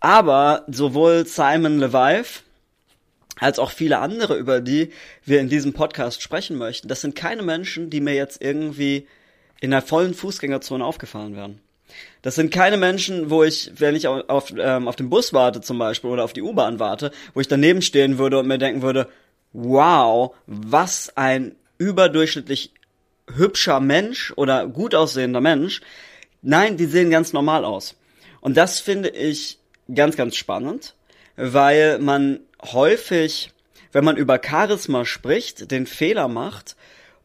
Aber 0.00 0.64
sowohl 0.68 1.26
Simon 1.26 1.78
Levive 1.78 2.42
als 3.38 3.58
auch 3.58 3.70
viele 3.70 3.98
andere, 3.98 4.36
über 4.36 4.60
die 4.60 4.90
wir 5.24 5.40
in 5.40 5.48
diesem 5.48 5.72
Podcast 5.72 6.22
sprechen 6.22 6.56
möchten, 6.56 6.88
das 6.88 7.00
sind 7.00 7.14
keine 7.14 7.42
Menschen, 7.42 7.90
die 7.90 8.00
mir 8.00 8.14
jetzt 8.14 8.42
irgendwie 8.42 9.06
in 9.60 9.70
der 9.70 9.82
vollen 9.82 10.14
Fußgängerzone 10.14 10.84
aufgefallen 10.84 11.36
wären. 11.36 11.60
Das 12.22 12.34
sind 12.36 12.50
keine 12.50 12.76
Menschen, 12.76 13.30
wo 13.30 13.44
ich, 13.44 13.72
wenn 13.76 13.94
ich 13.94 14.06
auf, 14.06 14.28
auf, 14.28 14.52
ähm, 14.56 14.88
auf 14.88 14.96
den 14.96 15.10
Bus 15.10 15.32
warte 15.32 15.60
zum 15.60 15.78
Beispiel 15.78 16.10
oder 16.10 16.24
auf 16.24 16.32
die 16.32 16.42
U-Bahn 16.42 16.78
warte, 16.78 17.10
wo 17.34 17.40
ich 17.40 17.48
daneben 17.48 17.82
stehen 17.82 18.18
würde 18.18 18.38
und 18.38 18.46
mir 18.46 18.58
denken 18.58 18.82
würde, 18.82 19.08
wow, 19.52 20.34
was 20.46 21.16
ein 21.16 21.56
überdurchschnittlich 21.82 22.72
hübscher 23.34 23.80
Mensch 23.80 24.32
oder 24.36 24.66
gut 24.66 24.94
aussehender 24.94 25.40
Mensch. 25.40 25.80
Nein, 26.42 26.76
die 26.76 26.86
sehen 26.86 27.10
ganz 27.10 27.32
normal 27.32 27.64
aus. 27.64 27.96
Und 28.40 28.56
das 28.56 28.80
finde 28.80 29.08
ich 29.10 29.58
ganz, 29.92 30.16
ganz 30.16 30.36
spannend, 30.36 30.94
weil 31.36 31.98
man 31.98 32.40
häufig, 32.62 33.52
wenn 33.92 34.04
man 34.04 34.16
über 34.16 34.40
Charisma 34.44 35.04
spricht, 35.04 35.70
den 35.70 35.86
Fehler 35.86 36.28
macht 36.28 36.76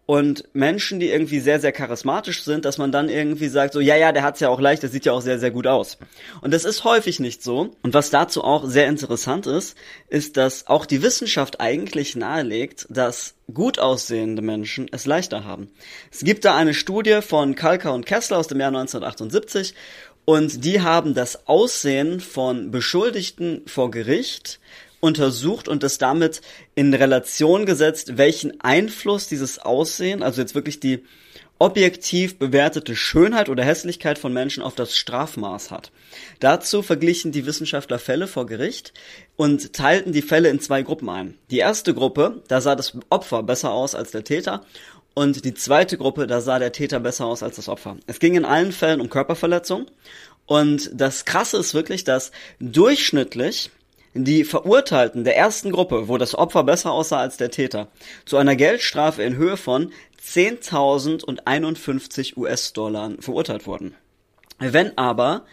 und 0.08 0.46
Menschen, 0.54 1.02
die 1.02 1.10
irgendwie 1.10 1.42
sehr, 1.42 1.60
sehr 1.60 1.74
charismatisch 1.74 2.44
sind, 2.44 2.64
dass 2.64 2.78
man 2.78 2.94
dann 2.94 3.10
irgendwie 3.10 3.50
sagt, 3.50 3.74
so, 3.74 3.82
ja, 3.82 3.98
ja, 3.98 4.14
der 4.14 4.24
hat's 4.24 4.40
ja 4.40 4.48
auch 4.48 4.62
leicht, 4.62 4.82
der 4.82 4.90
sieht 4.90 5.04
ja 5.04 5.12
auch 5.12 5.22
sehr, 5.22 5.38
sehr 5.38 5.52
gut 5.52 5.68
aus. 5.68 5.98
Und 6.40 6.54
das 6.54 6.64
ist 6.64 6.86
häufig 6.86 7.20
nicht 7.20 7.44
so. 7.44 7.76
Und 7.84 7.94
was 7.94 8.10
dazu 8.10 8.42
auch 8.42 8.66
sehr 8.66 8.88
interessant 8.88 9.48
ist, 9.48 9.78
ist, 10.08 10.38
dass 10.38 10.68
auch 10.68 10.86
die 10.86 11.02
Wissenschaft 11.04 11.60
eigentlich 11.60 12.16
nahelegt, 12.16 12.88
dass 12.90 13.36
gut 13.54 13.80
aussehende 13.80 14.42
Menschen 14.42 14.88
es 14.94 15.06
leichter 15.06 15.44
haben. 15.44 15.70
Es 16.10 16.24
gibt 16.24 16.46
da 16.46 16.56
eine 16.56 16.74
Studie 16.74 17.20
von 17.22 17.56
Kalka 17.56 17.90
und 17.90 18.06
Kessler 18.06 18.38
aus 18.38 18.48
dem 18.48 18.62
Jahr 18.62 18.70
1978 18.70 19.76
und 20.24 20.64
die 20.64 20.80
haben 20.82 21.16
das 21.16 21.48
Aussehen 21.50 22.22
von 22.22 22.72
Beschuldigten 22.72 23.64
vor 23.68 23.92
Gericht 23.92 24.62
untersucht 25.00 25.68
und 25.68 25.84
das 25.84 25.98
damit 25.98 26.42
in 26.75 26.94
Relation 26.94 27.66
gesetzt, 27.66 28.18
welchen 28.18 28.62
Einfluss 28.62 29.27
dieses 29.27 29.60
Aussehen, 29.60 30.24
also 30.24 30.42
jetzt 30.42 30.56
wirklich 30.56 30.80
die 30.80 31.04
objektiv 31.60 32.38
bewertete 32.38 32.96
Schönheit 32.96 33.50
oder 33.50 33.63
Hässlichkeit 33.63 34.20
von 34.20 34.32
Menschen 34.32 34.62
auf 34.62 34.75
das 34.75 34.96
Strafmaß 34.96 35.72
hat. 35.72 35.92
Dazu 36.39 36.84
verglichen 36.84 37.32
die 37.32 37.46
Wissenschaftler 37.46 38.00
Fälle 38.00 38.27
vor 38.27 38.46
Gericht 38.46 38.94
und 39.36 39.74
teilten 39.74 40.12
die 40.12 40.22
Fälle 40.22 40.50
in 40.50 40.60
zwei 40.60 40.84
Gruppen 40.84 41.10
ein. 41.10 41.36
Die 41.50 41.58
erste 41.58 41.94
Gruppe, 41.94 42.44
da 42.48 42.62
sah 42.62 42.75
das 42.75 42.94
Opfer 43.10 43.44
besser 43.44 43.72
aus 43.72 43.96
als 43.96 44.12
der 44.12 44.24
Täter 44.24 44.66
und 45.16 45.46
die 45.46 45.56
zweite 45.56 45.98
Gruppe, 45.98 46.27
da 46.27 46.42
sah 46.42 46.60
der 46.60 46.72
Täter 46.72 47.00
besser 47.00 47.25
aus 47.25 47.42
als 47.42 47.56
das 47.56 47.70
Opfer. 47.70 47.98
Es 48.06 48.20
ging 48.20 48.36
in 48.36 48.46
allen 48.46 48.72
Fällen 48.72 49.01
um 49.01 49.10
Körperverletzung 49.10 49.88
und 50.46 50.92
das 50.94 51.25
Krasse 51.25 51.58
ist 51.58 51.74
wirklich, 51.74 52.04
dass 52.04 52.32
durchschnittlich 52.60 53.72
die 54.24 54.44
Verurteilten 54.44 55.24
der 55.24 55.38
ersten 55.38 55.72
Gruppe, 55.72 56.08
wo 56.08 56.18
das 56.18 56.34
Opfer 56.36 56.64
besser 56.64 56.92
aussah 56.92 57.20
als 57.20 57.38
der 57.38 57.52
Täter, 57.52 57.90
zu 58.26 58.38
einer 58.38 58.56
Geldstrafe 58.56 59.22
in 59.24 59.36
Höhe 59.36 59.58
von 59.58 59.92
10.051 60.24 62.38
US-Dollar 62.38 63.12
verurteilt 63.20 63.68
wurden. 63.68 63.96
Wenn 64.60 64.98
aber 64.98 65.46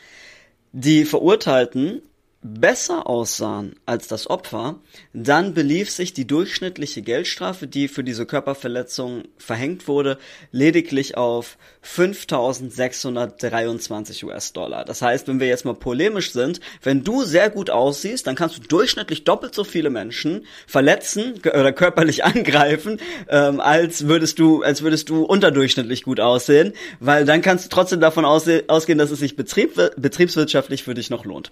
die 0.72 1.04
Verurteilten 1.04 2.02
besser 2.44 3.08
aussahen 3.08 3.74
als 3.86 4.06
das 4.06 4.28
Opfer, 4.28 4.76
dann 5.14 5.54
belief 5.54 5.90
sich 5.90 6.12
die 6.12 6.26
durchschnittliche 6.26 7.00
Geldstrafe, 7.00 7.66
die 7.66 7.88
für 7.88 8.04
diese 8.04 8.26
Körperverletzung 8.26 9.22
verhängt 9.38 9.88
wurde, 9.88 10.18
lediglich 10.52 11.16
auf 11.16 11.56
5.623 11.82 14.26
US-Dollar. 14.26 14.84
Das 14.84 15.00
heißt, 15.00 15.26
wenn 15.26 15.40
wir 15.40 15.46
jetzt 15.46 15.64
mal 15.64 15.72
polemisch 15.72 16.32
sind, 16.32 16.60
wenn 16.82 17.02
du 17.02 17.22
sehr 17.22 17.48
gut 17.48 17.70
aussiehst, 17.70 18.26
dann 18.26 18.34
kannst 18.34 18.58
du 18.58 18.60
durchschnittlich 18.60 19.24
doppelt 19.24 19.54
so 19.54 19.64
viele 19.64 19.88
Menschen 19.88 20.44
verletzen 20.66 21.40
oder 21.46 21.72
körperlich 21.72 22.24
angreifen, 22.26 23.00
ähm, 23.30 23.58
als 23.58 24.06
würdest 24.06 24.38
du, 24.38 24.62
als 24.62 24.82
würdest 24.82 25.08
du 25.08 25.24
unterdurchschnittlich 25.24 26.02
gut 26.02 26.20
aussehen, 26.20 26.74
weil 27.00 27.24
dann 27.24 27.40
kannst 27.40 27.64
du 27.64 27.70
trotzdem 27.70 28.00
davon 28.00 28.26
ausgehen, 28.26 28.98
dass 28.98 29.10
es 29.10 29.20
sich 29.20 29.34
betrieb, 29.34 29.80
betriebswirtschaftlich 29.96 30.82
für 30.82 30.92
dich 30.92 31.08
noch 31.08 31.24
lohnt. 31.24 31.50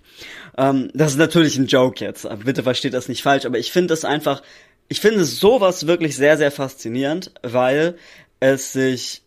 Ähm, 0.59 0.82
das 0.95 1.13
ist 1.13 1.19
natürlich 1.19 1.57
ein 1.57 1.67
Joke 1.67 2.05
jetzt. 2.05 2.29
Bitte 2.45 2.63
versteht 2.63 2.95
das 2.95 3.09
nicht 3.09 3.23
falsch, 3.23 3.45
aber 3.45 3.59
ich 3.59 3.73
finde 3.73 3.89
das 3.89 4.05
einfach, 4.05 4.43
ich 4.89 5.01
finde 5.01 5.25
sowas 5.25 5.87
wirklich 5.87 6.17
sehr, 6.17 6.37
sehr 6.37 6.51
faszinierend, 6.51 7.33
weil 7.43 7.97
es 8.41 8.73
sich 8.73 9.23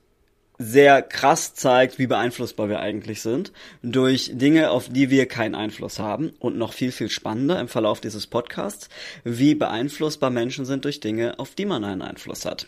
sehr 0.58 1.02
krass 1.02 1.54
zeigt, 1.54 2.00
wie 2.00 2.08
beeinflussbar 2.08 2.70
wir 2.70 2.80
eigentlich 2.80 3.22
sind 3.22 3.52
durch 3.82 4.32
Dinge, 4.34 4.72
auf 4.72 4.88
die 4.88 5.10
wir 5.10 5.26
keinen 5.26 5.54
Einfluss 5.54 6.00
haben 6.00 6.32
und 6.40 6.58
noch 6.58 6.72
viel, 6.72 6.92
viel 6.92 7.10
spannender 7.10 7.60
im 7.60 7.68
Verlauf 7.68 8.00
dieses 8.00 8.26
Podcasts, 8.26 8.88
wie 9.26 9.54
beeinflussbar 9.54 10.30
Menschen 10.30 10.66
sind 10.66 10.86
durch 10.86 11.02
Dinge, 11.02 11.40
auf 11.40 11.56
die 11.56 11.66
man 11.66 11.84
einen 11.84 12.02
Einfluss 12.02 12.46
hat. 12.46 12.68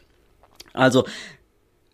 Also, 0.73 1.05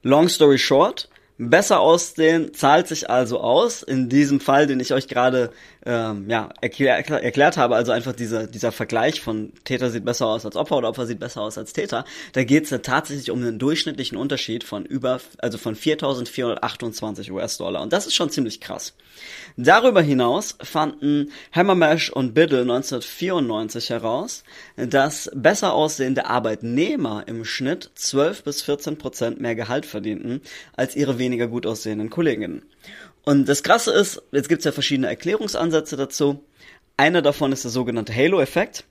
long 0.02 0.30
story 0.30 0.58
short, 0.58 1.10
Besser 1.38 1.80
aussehen 1.80 2.54
zahlt 2.54 2.88
sich 2.88 3.10
also 3.10 3.40
aus. 3.40 3.82
In 3.82 4.08
diesem 4.08 4.40
Fall, 4.40 4.68
den 4.68 4.80
ich 4.80 4.94
euch 4.94 5.08
gerade 5.08 5.52
ähm, 5.86 6.30
ja, 6.30 6.50
erklär, 6.62 6.98
erklärt 6.98 7.58
habe, 7.58 7.76
also 7.76 7.92
einfach 7.92 8.14
dieser, 8.14 8.48
dieser 8.48 8.72
Vergleich 8.72 9.22
von 9.22 9.52
Täter 9.66 9.90
sieht 9.90 10.06
besser 10.06 10.28
aus 10.28 10.46
als 10.46 10.56
Opfer 10.56 10.78
oder 10.78 10.90
Opfer 10.90 11.06
sieht 11.06 11.20
besser 11.20 11.42
aus 11.42 11.58
als 11.58 11.74
Täter, 11.74 12.06
da 12.34 12.44
geht 12.44 12.66
es 12.66 12.70
ja 12.70 12.78
tatsächlich 12.78 13.32
um 13.32 13.42
einen 13.42 13.60
durchschnittlichen 13.60 14.18
Unterschied 14.18 14.64
von 14.64 14.86
über, 14.86 15.20
also 15.40 15.58
von 15.58 15.76
4.428 15.76 17.32
US-Dollar. 17.32 17.82
Und 17.82 17.92
das 17.92 18.08
ist 18.08 18.16
schon 18.16 18.30
ziemlich 18.30 18.62
krass. 18.62 18.94
Darüber 19.58 20.02
hinaus 20.02 20.56
fanden 20.62 21.32
Hammermash 21.52 22.10
und 22.10 22.34
Biddle 22.34 22.62
1994 22.62 23.90
heraus, 23.90 24.44
dass 24.76 25.30
besser 25.34 25.74
aussehende 25.74 26.26
Arbeitnehmer 26.26 27.24
im 27.28 27.46
Schnitt 27.46 27.92
12 27.96 28.44
bis 28.44 28.62
14 28.62 28.98
Prozent 28.98 29.42
mehr 29.42 29.56
Gehalt 29.56 29.86
verdienten 29.86 30.42
als 30.76 30.96
ihre 30.96 31.20
weniger 31.20 31.48
gut 31.48 31.66
aussehenden 31.66 32.10
Kolleginnen. 32.10 32.64
Und 33.26 33.48
das 33.48 33.64
Krasse 33.64 33.92
ist, 33.92 34.22
jetzt 34.32 34.50
gibt 34.50 34.60
es 34.60 34.66
ja 34.66 34.72
verschiedene 34.72 35.08
Erklärungsansätze 35.08 35.96
dazu. 35.96 36.44
Einer 36.98 37.22
davon 37.22 37.52
ist 37.52 37.64
der 37.64 37.72
sogenannte 37.72 38.14
Halo-Effekt. 38.14 38.86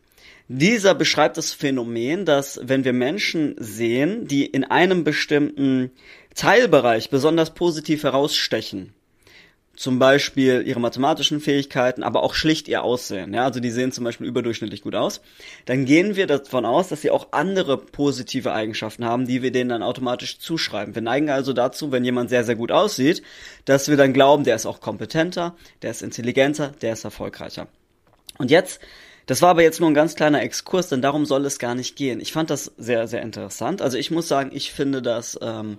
Dieser 0.49 0.95
beschreibt 0.95 1.37
das 1.37 1.53
Phänomen, 1.53 2.25
dass 2.25 2.61
wenn 2.63 2.85
wir 2.85 2.93
Menschen 2.93 3.55
sehen, 3.59 4.27
die 4.27 4.45
in 4.45 4.65
einem 4.65 5.05
bestimmten 5.05 5.93
Teilbereich 6.35 7.11
besonders 7.11 7.55
positiv 7.55 8.03
herausstechen, 8.03 8.95
zum 9.75 9.99
Beispiel 9.99 10.63
ihre 10.67 10.81
mathematischen 10.81 11.41
Fähigkeiten, 11.41 12.03
aber 12.03 12.23
auch 12.23 12.35
schlicht 12.35 12.69
ihr 12.69 12.83
Aussehen. 12.83 13.33
Ja, 13.33 13.45
also 13.45 13.59
die 13.59 13.71
sehen 13.71 13.91
zum 13.91 14.05
Beispiel 14.05 14.27
überdurchschnittlich 14.27 14.83
gut 14.83 14.95
aus. 14.95 15.23
Dann 15.65 15.87
gehen 15.87 16.15
wir 16.15 16.27
davon 16.27 16.67
aus, 16.67 16.89
dass 16.89 17.01
sie 17.01 17.11
auch 17.11 17.29
andere 17.33 17.79
positive 17.79 18.53
Eigenschaften 18.53 19.05
haben, 19.05 19.27
die 19.27 19.43
wir 19.43 19.51
denen 19.51 19.71
dann 19.71 19.83
automatisch 19.83 20.39
zuschreiben. 20.39 20.95
Wir 20.95 21.03
neigen 21.03 21.31
also 21.31 21.53
dazu, 21.53 21.91
wenn 21.91 22.05
jemand 22.05 22.29
sehr, 22.29 22.45
sehr 22.45 22.57
gut 22.57 22.71
aussieht, 22.71 23.23
dass 23.65 23.89
wir 23.89 23.97
dann 23.97 24.13
glauben, 24.13 24.45
der 24.45 24.57
ist 24.57 24.67
auch 24.67 24.81
kompetenter, 24.81 25.57
der 25.81 25.91
ist 25.91 26.03
intelligenter, 26.03 26.73
der 26.83 26.93
ist 26.93 27.05
erfolgreicher. 27.05 27.67
Und 28.39 28.51
jetzt 28.51 28.81
das 29.27 29.41
war 29.41 29.51
aber 29.51 29.63
jetzt 29.63 29.81
nur 29.81 29.89
ein 29.89 29.95
ganz 29.95 30.17
kleiner 30.17 30.43
Exkurs, 30.43 30.89
denn 30.89 31.01
darum 31.01 31.27
soll 31.27 31.47
es 31.47 31.59
gar 31.59 31.75
nicht 31.75 31.95
gehen. 31.95 32.21
Ich 32.21 32.33
fand 32.33 32.51
das 32.51 32.73
sehr, 32.77 33.07
sehr 33.07 33.23
interessant. 33.23 33.81
Also 33.81 33.97
ich 33.97 34.11
muss 34.11 34.27
sagen, 34.27 34.51
ich 34.53 34.73
finde, 34.73 35.01
dass 35.01 35.39
ähm, 35.41 35.79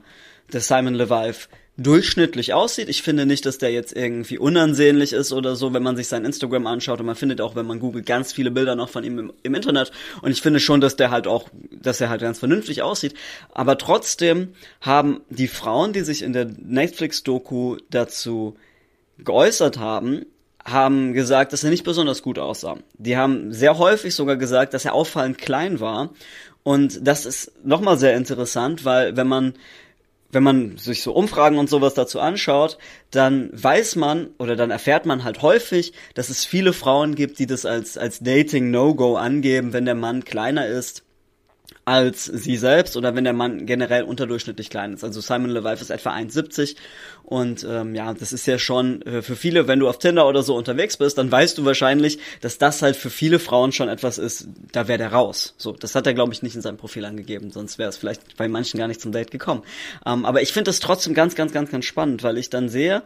der 0.51 0.62
Simon 0.62 0.93
Levive 0.93 1.50
durchschnittlich 1.75 2.53
aussieht. 2.53 2.87
Ich 2.87 3.01
finde 3.01 3.25
nicht, 3.25 3.45
dass 3.47 3.57
der 3.57 3.71
jetzt 3.71 3.95
irgendwie 3.95 4.37
unansehnlich 4.37 5.11
ist 5.11 5.33
oder 5.33 5.55
so, 5.55 5.73
wenn 5.73 5.81
man 5.81 5.95
sich 5.95 6.07
sein 6.07 6.23
Instagram 6.23 6.67
anschaut 6.67 6.99
und 6.99 7.07
man 7.07 7.15
findet 7.15 7.41
auch, 7.41 7.55
wenn 7.55 7.65
man 7.65 7.79
googelt, 7.79 8.05
ganz 8.05 8.31
viele 8.31 8.51
Bilder 8.51 8.75
noch 8.75 8.89
von 8.89 9.03
ihm 9.03 9.17
im, 9.17 9.33
im, 9.41 9.55
Internet 9.55 9.91
und 10.21 10.31
ich 10.31 10.41
finde 10.41 10.59
schon, 10.59 10.81
dass 10.81 10.97
der 10.97 11.09
halt 11.09 11.25
auch, 11.25 11.49
dass 11.71 11.99
er 11.99 12.09
halt 12.09 12.21
ganz 12.21 12.37
vernünftig 12.37 12.83
aussieht. 12.83 13.15
Aber 13.51 13.79
trotzdem 13.79 14.49
haben 14.81 15.21
die 15.29 15.47
Frauen, 15.47 15.93
die 15.93 16.01
sich 16.01 16.21
in 16.21 16.33
der 16.33 16.45
Netflix-Doku 16.45 17.77
dazu 17.89 18.55
geäußert 19.17 19.79
haben, 19.79 20.25
haben 20.63 21.13
gesagt, 21.13 21.53
dass 21.53 21.63
er 21.63 21.71
nicht 21.71 21.83
besonders 21.83 22.21
gut 22.21 22.37
aussah. 22.37 22.77
Die 22.93 23.17
haben 23.17 23.51
sehr 23.51 23.79
häufig 23.79 24.13
sogar 24.13 24.37
gesagt, 24.37 24.75
dass 24.75 24.85
er 24.85 24.93
auffallend 24.93 25.39
klein 25.39 25.79
war. 25.79 26.11
Und 26.61 27.05
das 27.05 27.25
ist 27.25 27.51
nochmal 27.65 27.97
sehr 27.97 28.15
interessant, 28.15 28.85
weil 28.85 29.17
wenn 29.17 29.27
man 29.27 29.55
wenn 30.33 30.43
man 30.43 30.77
sich 30.77 31.01
so 31.03 31.13
Umfragen 31.13 31.57
und 31.57 31.69
sowas 31.69 31.93
dazu 31.93 32.19
anschaut, 32.19 32.77
dann 33.11 33.49
weiß 33.53 33.95
man 33.95 34.29
oder 34.39 34.55
dann 34.55 34.71
erfährt 34.71 35.05
man 35.05 35.23
halt 35.23 35.41
häufig, 35.41 35.93
dass 36.15 36.29
es 36.29 36.45
viele 36.45 36.73
Frauen 36.73 37.15
gibt, 37.15 37.39
die 37.39 37.47
das 37.47 37.65
als, 37.65 37.97
als 37.97 38.19
Dating 38.19 38.71
No-Go 38.71 39.15
angeben, 39.15 39.73
wenn 39.73 39.85
der 39.85 39.95
Mann 39.95 40.25
kleiner 40.25 40.67
ist 40.67 41.02
als 41.85 42.25
sie 42.25 42.55
selbst 42.55 42.95
oder 42.95 43.15
wenn 43.15 43.25
der 43.25 43.33
Mann 43.33 43.65
generell 43.65 44.03
unterdurchschnittlich 44.03 44.69
klein 44.69 44.93
ist. 44.93 45.03
Also 45.03 45.19
Simon 45.19 45.49
Levive 45.49 45.81
ist 45.81 45.89
etwa 45.89 46.13
1,70 46.13 46.75
und 47.23 47.65
ähm, 47.69 47.93
ja, 47.93 48.13
das 48.13 48.31
ist 48.31 48.45
ja 48.45 48.57
schon 48.57 49.01
äh, 49.01 49.21
für 49.21 49.35
viele, 49.35 49.67
wenn 49.67 49.79
du 49.79 49.89
auf 49.89 49.99
Tinder 49.99 50.27
oder 50.27 50.43
so 50.43 50.55
unterwegs 50.55 50.95
bist, 50.97 51.17
dann 51.17 51.31
weißt 51.31 51.57
du 51.57 51.65
wahrscheinlich, 51.65 52.19
dass 52.41 52.57
das 52.57 52.81
halt 52.81 52.95
für 52.95 53.09
viele 53.09 53.39
Frauen 53.39 53.73
schon 53.73 53.89
etwas 53.89 54.17
ist, 54.17 54.47
da 54.71 54.87
wäre 54.87 54.97
der 54.97 55.11
raus. 55.11 55.55
So, 55.57 55.73
das 55.73 55.93
hat 55.95 56.07
er 56.07 56.13
glaube 56.13 56.33
ich 56.33 56.41
nicht 56.41 56.55
in 56.55 56.61
seinem 56.61 56.77
Profil 56.77 57.03
angegeben, 57.03 57.51
sonst 57.51 57.77
wäre 57.77 57.89
es 57.89 57.97
vielleicht 57.97 58.37
bei 58.37 58.47
manchen 58.47 58.77
gar 58.77 58.87
nicht 58.87 59.01
zum 59.01 59.11
Date 59.11 59.31
gekommen. 59.31 59.63
Ähm, 60.05 60.25
aber 60.25 60.41
ich 60.41 60.53
finde 60.53 60.69
das 60.69 60.79
trotzdem 60.79 61.13
ganz, 61.13 61.35
ganz, 61.35 61.51
ganz, 61.51 61.69
ganz 61.69 61.83
spannend, 61.83 62.23
weil 62.23 62.37
ich 62.37 62.49
dann 62.49 62.69
sehe, 62.69 63.03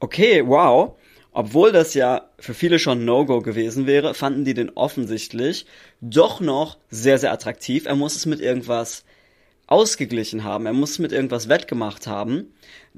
okay, 0.00 0.42
wow, 0.46 0.96
obwohl 1.34 1.72
das 1.72 1.94
ja 1.94 2.30
für 2.38 2.54
viele 2.54 2.78
schon 2.78 3.04
No-Go 3.04 3.40
gewesen 3.40 3.86
wäre, 3.86 4.14
fanden 4.14 4.44
die 4.44 4.54
den 4.54 4.70
offensichtlich 4.70 5.66
doch 6.00 6.40
noch 6.40 6.78
sehr, 6.90 7.18
sehr 7.18 7.32
attraktiv. 7.32 7.86
Er 7.86 7.96
muss 7.96 8.14
es 8.14 8.24
mit 8.24 8.40
irgendwas 8.40 9.04
ausgeglichen 9.66 10.44
haben, 10.44 10.66
er 10.66 10.72
muss 10.74 10.92
es 10.92 10.98
mit 10.98 11.10
irgendwas 11.10 11.48
wettgemacht 11.48 12.06
haben, 12.06 12.52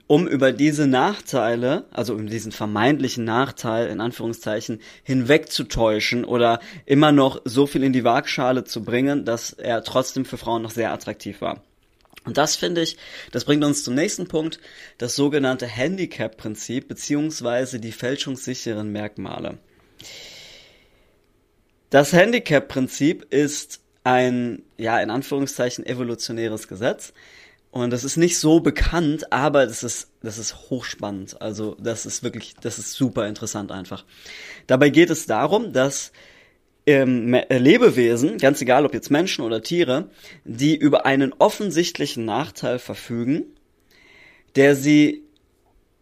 um 0.06 0.26
über 0.26 0.52
diese 0.52 0.86
Nachteile, 0.86 1.86
also 1.92 2.14
um 2.14 2.26
diesen 2.26 2.52
vermeintlichen 2.52 3.24
Nachteil 3.24 3.86
in 3.86 4.00
Anführungszeichen 4.00 4.80
hinwegzutäuschen 5.02 6.24
oder 6.24 6.60
immer 6.84 7.12
noch 7.12 7.40
so 7.44 7.66
viel 7.66 7.84
in 7.84 7.92
die 7.92 8.04
Waagschale 8.04 8.64
zu 8.64 8.84
bringen, 8.84 9.24
dass 9.24 9.52
er 9.52 9.82
trotzdem 9.82 10.24
für 10.24 10.36
Frauen 10.38 10.62
noch 10.62 10.72
sehr 10.72 10.92
attraktiv 10.92 11.40
war. 11.40 11.62
Und 12.26 12.36
das 12.36 12.56
finde 12.56 12.82
ich, 12.82 12.96
das 13.32 13.44
bringt 13.44 13.64
uns 13.64 13.84
zum 13.84 13.94
nächsten 13.94 14.26
Punkt, 14.26 14.60
das 14.98 15.16
sogenannte 15.16 15.66
Handicap-Prinzip 15.66 16.88
beziehungsweise 16.88 17.80
die 17.80 17.92
fälschungssicheren 17.92 18.90
Merkmale. 18.92 19.58
Das 21.88 22.12
Handicap-Prinzip 22.12 23.32
ist 23.32 23.80
ein, 24.02 24.62
ja, 24.76 25.00
in 25.00 25.10
Anführungszeichen 25.10 25.86
evolutionäres 25.86 26.68
Gesetz. 26.68 27.12
Und 27.70 27.90
das 27.90 28.04
ist 28.04 28.16
nicht 28.16 28.38
so 28.38 28.60
bekannt, 28.60 29.32
aber 29.32 29.66
das 29.66 29.82
ist, 29.82 30.08
das 30.22 30.38
ist 30.38 30.70
hochspannend. 30.70 31.40
Also, 31.40 31.76
das 31.78 32.06
ist 32.06 32.22
wirklich, 32.22 32.54
das 32.60 32.78
ist 32.78 32.92
super 32.92 33.28
interessant 33.28 33.70
einfach. 33.70 34.04
Dabei 34.66 34.88
geht 34.90 35.10
es 35.10 35.26
darum, 35.26 35.72
dass 35.72 36.12
ähm, 36.86 37.34
äh, 37.34 37.58
Lebewesen, 37.58 38.38
ganz 38.38 38.60
egal 38.60 38.86
ob 38.86 38.94
jetzt 38.94 39.10
Menschen 39.10 39.44
oder 39.44 39.62
Tiere, 39.62 40.10
die 40.44 40.76
über 40.76 41.04
einen 41.04 41.32
offensichtlichen 41.32 42.24
Nachteil 42.24 42.78
verfügen, 42.78 43.44
der 44.54 44.76
sie 44.76 45.24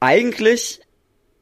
eigentlich 0.00 0.80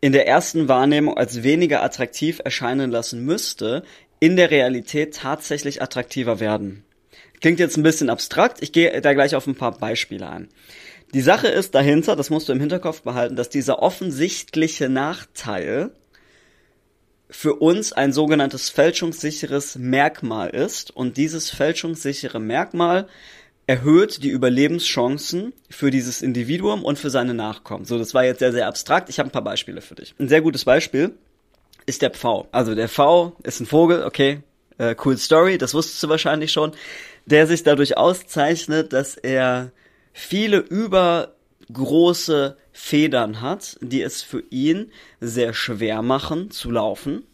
in 0.00 0.12
der 0.12 0.26
ersten 0.26 0.68
Wahrnehmung 0.68 1.16
als 1.16 1.42
weniger 1.42 1.82
attraktiv 1.82 2.40
erscheinen 2.44 2.90
lassen 2.90 3.25
müsste, 3.25 3.84
in 4.20 4.37
der 4.37 4.50
Realität 4.50 5.16
tatsächlich 5.16 5.82
attraktiver 5.82 6.40
werden. 6.40 6.84
Klingt 7.40 7.58
jetzt 7.58 7.76
ein 7.76 7.82
bisschen 7.82 8.08
abstrakt, 8.08 8.62
ich 8.62 8.72
gehe 8.72 9.00
da 9.00 9.14
gleich 9.14 9.34
auf 9.34 9.46
ein 9.46 9.56
paar 9.56 9.76
Beispiele 9.78 10.28
ein. 10.28 10.49
Die 11.12 11.20
Sache 11.20 11.49
ist 11.49 11.75
dahinter, 11.75 12.16
das 12.16 12.30
musst 12.30 12.49
du 12.49 12.52
im 12.52 12.61
Hinterkopf 12.61 13.02
behalten, 13.02 13.37
dass 13.37 13.49
dieser 13.49 13.80
offensichtliche 13.80 14.88
Nachteil 14.88 15.90
für 17.32 17.54
uns 17.54 17.92
ein 17.92 18.12
sogenanntes 18.12 18.68
fälschungssicheres 18.68 19.76
Merkmal 19.76 20.50
ist 20.50 20.94
und 20.94 21.16
dieses 21.16 21.50
fälschungssichere 21.50 22.38
Merkmal 22.38 23.08
erhöht 23.66 24.22
die 24.22 24.28
Überlebenschancen 24.28 25.54
für 25.70 25.90
dieses 25.90 26.20
Individuum 26.20 26.84
und 26.84 26.98
für 26.98 27.08
seine 27.08 27.32
Nachkommen. 27.32 27.86
So, 27.86 27.96
das 27.96 28.12
war 28.12 28.24
jetzt 28.24 28.40
sehr, 28.40 28.52
sehr 28.52 28.68
abstrakt. 28.68 29.08
Ich 29.08 29.18
habe 29.18 29.30
ein 29.30 29.32
paar 29.32 29.44
Beispiele 29.44 29.80
für 29.80 29.94
dich. 29.94 30.14
Ein 30.18 30.28
sehr 30.28 30.42
gutes 30.42 30.64
Beispiel 30.66 31.14
ist 31.86 32.02
der 32.02 32.10
Pfau. 32.10 32.48
Also 32.52 32.74
der 32.74 32.88
Pfau 32.88 33.34
ist 33.44 33.60
ein 33.60 33.66
Vogel, 33.66 34.04
okay, 34.04 34.42
äh, 34.76 34.94
cool 35.04 35.16
Story, 35.16 35.56
das 35.56 35.72
wusstest 35.72 36.02
du 36.02 36.10
wahrscheinlich 36.10 36.52
schon, 36.52 36.72
der 37.24 37.46
sich 37.46 37.62
dadurch 37.62 37.96
auszeichnet, 37.96 38.92
dass 38.92 39.16
er 39.16 39.72
viele 40.12 40.58
übergroße 41.72 42.56
Federn 42.72 43.40
hat, 43.40 43.78
die 43.80 44.02
es 44.02 44.22
für 44.22 44.44
ihn 44.50 44.92
sehr 45.20 45.54
schwer 45.54 46.02
machen 46.02 46.50
zu 46.50 46.70
laufen 46.70 47.24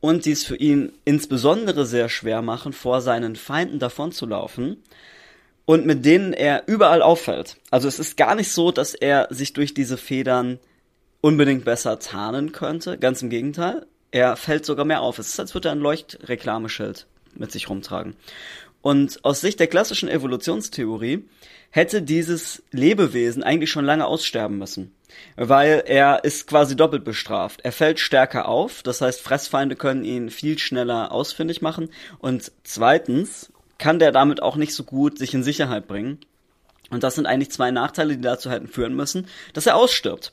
und 0.00 0.24
die 0.24 0.32
es 0.32 0.44
für 0.44 0.56
ihn 0.56 0.92
insbesondere 1.04 1.86
sehr 1.86 2.08
schwer 2.08 2.42
machen, 2.42 2.72
vor 2.72 3.00
seinen 3.00 3.36
Feinden 3.36 3.78
davonzulaufen 3.78 4.82
und 5.64 5.86
mit 5.86 6.04
denen 6.04 6.32
er 6.32 6.64
überall 6.66 7.02
auffällt. 7.02 7.56
Also 7.70 7.88
es 7.88 7.98
ist 7.98 8.16
gar 8.16 8.34
nicht 8.34 8.50
so, 8.50 8.72
dass 8.72 8.94
er 8.94 9.28
sich 9.30 9.52
durch 9.52 9.72
diese 9.72 9.96
Federn 9.96 10.58
unbedingt 11.20 11.64
besser 11.64 11.98
tarnen 11.98 12.52
könnte, 12.52 12.98
ganz 12.98 13.22
im 13.22 13.30
Gegenteil. 13.30 13.86
Er 14.10 14.36
fällt 14.36 14.64
sogar 14.64 14.84
mehr 14.84 15.00
auf. 15.00 15.18
Es 15.18 15.28
ist, 15.28 15.40
als 15.40 15.54
würde 15.54 15.68
er 15.68 15.72
ein 15.72 15.80
Leuchtreklameschild 15.80 17.06
mit 17.34 17.52
sich 17.52 17.68
rumtragen. 17.68 18.14
Und 18.86 19.24
aus 19.24 19.40
Sicht 19.40 19.58
der 19.58 19.66
klassischen 19.66 20.08
Evolutionstheorie 20.08 21.24
hätte 21.70 22.02
dieses 22.02 22.62
Lebewesen 22.70 23.42
eigentlich 23.42 23.72
schon 23.72 23.84
lange 23.84 24.06
aussterben 24.06 24.58
müssen. 24.58 24.94
Weil 25.34 25.82
er 25.86 26.22
ist 26.22 26.46
quasi 26.46 26.76
doppelt 26.76 27.02
bestraft. 27.02 27.62
Er 27.64 27.72
fällt 27.72 27.98
stärker 27.98 28.46
auf, 28.46 28.84
das 28.84 29.00
heißt, 29.00 29.20
Fressfeinde 29.20 29.74
können 29.74 30.04
ihn 30.04 30.30
viel 30.30 30.56
schneller 30.60 31.10
ausfindig 31.10 31.62
machen. 31.62 31.88
Und 32.20 32.52
zweitens 32.62 33.50
kann 33.76 33.98
der 33.98 34.12
damit 34.12 34.40
auch 34.40 34.54
nicht 34.54 34.72
so 34.72 34.84
gut 34.84 35.18
sich 35.18 35.34
in 35.34 35.42
Sicherheit 35.42 35.88
bringen. 35.88 36.20
Und 36.90 37.02
das 37.02 37.16
sind 37.16 37.26
eigentlich 37.26 37.50
zwei 37.50 37.72
Nachteile, 37.72 38.14
die 38.14 38.22
dazu 38.22 38.52
hätten 38.52 38.68
führen 38.68 38.94
müssen, 38.94 39.26
dass 39.52 39.66
er 39.66 39.74
ausstirbt. 39.74 40.30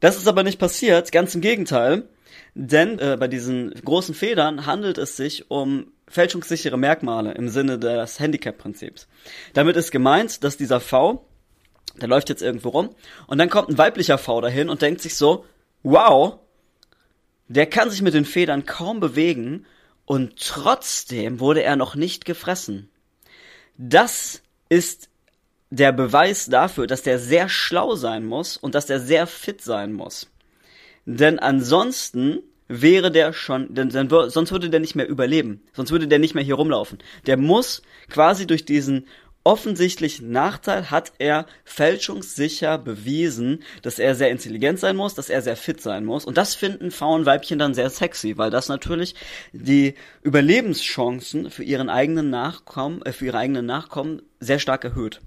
Das 0.00 0.16
ist 0.16 0.26
aber 0.26 0.42
nicht 0.42 0.58
passiert, 0.58 1.12
ganz 1.12 1.32
im 1.36 1.42
Gegenteil. 1.42 2.08
Denn 2.54 2.98
äh, 2.98 3.16
bei 3.18 3.28
diesen 3.28 3.72
großen 3.72 4.14
Federn 4.14 4.66
handelt 4.66 4.98
es 4.98 5.16
sich 5.16 5.50
um 5.50 5.92
fälschungssichere 6.08 6.76
Merkmale 6.76 7.32
im 7.32 7.48
Sinne 7.48 7.78
des 7.78 8.20
Handicap-Prinzips. 8.20 9.08
Damit 9.52 9.76
ist 9.76 9.90
gemeint, 9.90 10.44
dass 10.44 10.56
dieser 10.56 10.80
V, 10.80 11.26
der 12.00 12.08
läuft 12.08 12.28
jetzt 12.28 12.42
irgendwo 12.42 12.70
rum, 12.70 12.90
und 13.26 13.38
dann 13.38 13.50
kommt 13.50 13.70
ein 13.70 13.78
weiblicher 13.78 14.18
V 14.18 14.40
dahin 14.40 14.68
und 14.68 14.82
denkt 14.82 15.00
sich 15.00 15.16
so, 15.16 15.44
wow, 15.82 16.38
der 17.48 17.66
kann 17.66 17.90
sich 17.90 18.02
mit 18.02 18.14
den 18.14 18.24
Federn 18.24 18.66
kaum 18.66 19.00
bewegen 19.00 19.66
und 20.06 20.38
trotzdem 20.38 21.40
wurde 21.40 21.62
er 21.62 21.76
noch 21.76 21.94
nicht 21.94 22.24
gefressen. 22.24 22.90
Das 23.76 24.42
ist 24.68 25.08
der 25.70 25.92
Beweis 25.92 26.46
dafür, 26.46 26.86
dass 26.86 27.02
der 27.02 27.18
sehr 27.18 27.48
schlau 27.48 27.96
sein 27.96 28.24
muss 28.24 28.56
und 28.56 28.74
dass 28.74 28.86
der 28.86 29.00
sehr 29.00 29.26
fit 29.26 29.60
sein 29.60 29.92
muss. 29.92 30.30
Denn 31.06 31.38
ansonsten 31.38 32.40
wäre 32.68 33.10
der 33.10 33.32
schon, 33.32 33.74
denn, 33.74 33.90
denn 33.90 34.08
sonst 34.08 34.52
würde 34.52 34.70
der 34.70 34.80
nicht 34.80 34.94
mehr 34.94 35.08
überleben, 35.08 35.62
sonst 35.74 35.90
würde 35.90 36.08
der 36.08 36.18
nicht 36.18 36.34
mehr 36.34 36.44
hier 36.44 36.54
rumlaufen. 36.54 36.98
Der 37.26 37.36
muss 37.36 37.82
quasi 38.08 38.46
durch 38.46 38.64
diesen 38.64 39.06
offensichtlichen 39.44 40.30
Nachteil 40.30 40.90
hat 40.90 41.12
er 41.18 41.46
fälschungssicher 41.64 42.78
bewiesen, 42.78 43.62
dass 43.82 43.98
er 43.98 44.14
sehr 44.14 44.30
intelligent 44.30 44.80
sein 44.80 44.96
muss, 44.96 45.14
dass 45.14 45.28
er 45.28 45.42
sehr 45.42 45.56
fit 45.56 45.82
sein 45.82 46.06
muss. 46.06 46.24
Und 46.24 46.38
das 46.38 46.54
finden 46.54 46.90
Frauenweibchen 46.90 47.58
dann 47.58 47.74
sehr 47.74 47.90
sexy, 47.90 48.38
weil 48.38 48.50
das 48.50 48.68
natürlich 48.68 49.14
die 49.52 49.94
Überlebenschancen 50.22 51.50
für 51.50 51.62
ihren 51.62 51.90
eigenen 51.90 52.30
Nachkommen, 52.30 53.02
äh, 53.02 53.12
für 53.12 53.26
ihre 53.26 53.38
eigenen 53.38 53.66
Nachkommen 53.66 54.22
sehr 54.40 54.58
stark 54.58 54.82
erhöht. 54.84 55.20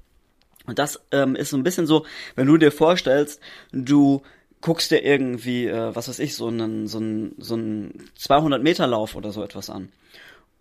Und 0.65 0.79
das 0.79 0.99
ähm, 1.11 1.35
ist 1.35 1.51
so 1.51 1.57
ein 1.57 1.63
bisschen 1.63 1.85
so, 1.85 2.05
wenn 2.35 2.47
du 2.47 2.57
dir 2.57 2.71
vorstellst, 2.71 3.39
du 3.71 4.23
guckst 4.61 4.91
dir 4.91 5.03
irgendwie, 5.03 5.67
äh, 5.67 5.95
was 5.95 6.07
weiß 6.07 6.19
ich, 6.19 6.35
so 6.35 6.47
einen, 6.47 6.87
so 6.87 6.97
einen, 6.97 7.35
so 7.37 7.55
einen 7.55 8.09
200 8.15 8.61
Meter 8.61 8.87
Lauf 8.87 9.15
oder 9.15 9.31
so 9.31 9.43
etwas 9.43 9.69
an. 9.69 9.89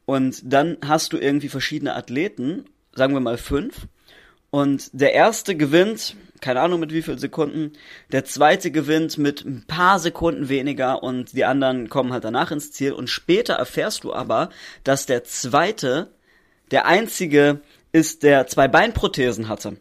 Und 0.04 0.40
dann 0.44 0.78
hast 0.84 1.12
du 1.12 1.18
irgendwie 1.18 1.48
verschiedene 1.48 1.94
Athleten, 1.94 2.64
sagen 2.92 3.14
wir 3.14 3.20
mal 3.20 3.38
fünf. 3.38 3.88
Und 4.50 4.88
der 4.92 5.12
erste 5.12 5.56
gewinnt, 5.56 6.16
keine 6.40 6.60
Ahnung 6.60 6.80
mit 6.80 6.92
wie 6.92 7.02
viel 7.02 7.18
Sekunden, 7.18 7.72
der 8.12 8.24
zweite 8.24 8.70
gewinnt 8.70 9.18
mit 9.18 9.44
ein 9.44 9.64
paar 9.66 9.98
Sekunden 9.98 10.48
weniger 10.48 11.02
und 11.02 11.32
die 11.32 11.44
anderen 11.44 11.88
kommen 11.88 12.12
halt 12.12 12.24
danach 12.24 12.52
ins 12.52 12.70
Ziel. 12.70 12.92
Und 12.92 13.10
später 13.10 13.54
erfährst 13.54 14.04
du 14.04 14.14
aber, 14.14 14.50
dass 14.84 15.06
der 15.06 15.24
zweite 15.24 16.10
der 16.70 16.86
einzige 16.86 17.60
ist, 17.92 18.22
der 18.22 18.46
zwei 18.46 18.68
Beinprothesen 18.68 19.48
hatte. 19.48 19.76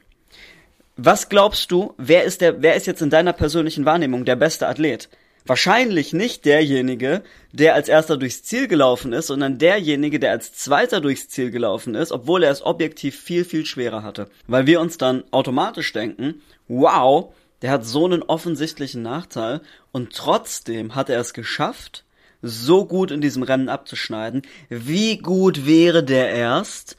Was 0.98 1.28
glaubst 1.28 1.72
du, 1.72 1.94
wer 1.98 2.24
ist 2.24 2.40
der, 2.40 2.62
wer 2.62 2.76
ist 2.76 2.88
jetzt 2.88 3.02
in 3.02 3.10
deiner 3.10 3.34
persönlichen 3.34 3.84
Wahrnehmung 3.84 4.24
der 4.24 4.38
beste 4.38 4.68
Athlet? 4.68 5.10
Wahrscheinlich 5.46 6.14
nicht 6.14 6.46
derjenige, 6.46 7.22
der 7.52 7.76
als 7.76 7.90
erster 7.90 8.18
durchs 8.18 8.44
Ziel 8.44 8.68
gelaufen 8.70 9.12
ist, 9.12 9.28
sondern 9.28 9.60
derjenige, 9.60 10.20
der 10.20 10.32
als 10.32 10.54
zweiter 10.54 11.02
durchs 11.02 11.28
Ziel 11.28 11.52
gelaufen 11.52 11.96
ist, 11.96 12.14
obwohl 12.14 12.44
er 12.44 12.52
es 12.52 12.66
objektiv 12.66 13.20
viel, 13.20 13.44
viel 13.44 13.66
schwerer 13.66 14.04
hatte. 14.04 14.30
Weil 14.48 14.68
wir 14.68 14.80
uns 14.80 14.98
dann 14.98 15.26
automatisch 15.32 15.92
denken, 15.92 16.42
wow, 16.70 17.34
der 17.62 17.72
hat 17.72 17.86
so 17.86 18.06
einen 18.06 18.24
offensichtlichen 18.24 19.02
Nachteil 19.02 19.62
und 19.92 20.14
trotzdem 20.14 20.96
hat 20.96 21.10
er 21.10 21.20
es 21.20 21.34
geschafft, 21.34 22.06
so 22.42 22.86
gut 22.86 23.12
in 23.12 23.22
diesem 23.22 23.44
Rennen 23.44 23.70
abzuschneiden. 23.70 24.44
Wie 24.70 25.18
gut 25.18 25.66
wäre 25.66 26.04
der 26.04 26.30
erst, 26.30 26.96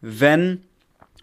wenn 0.00 0.65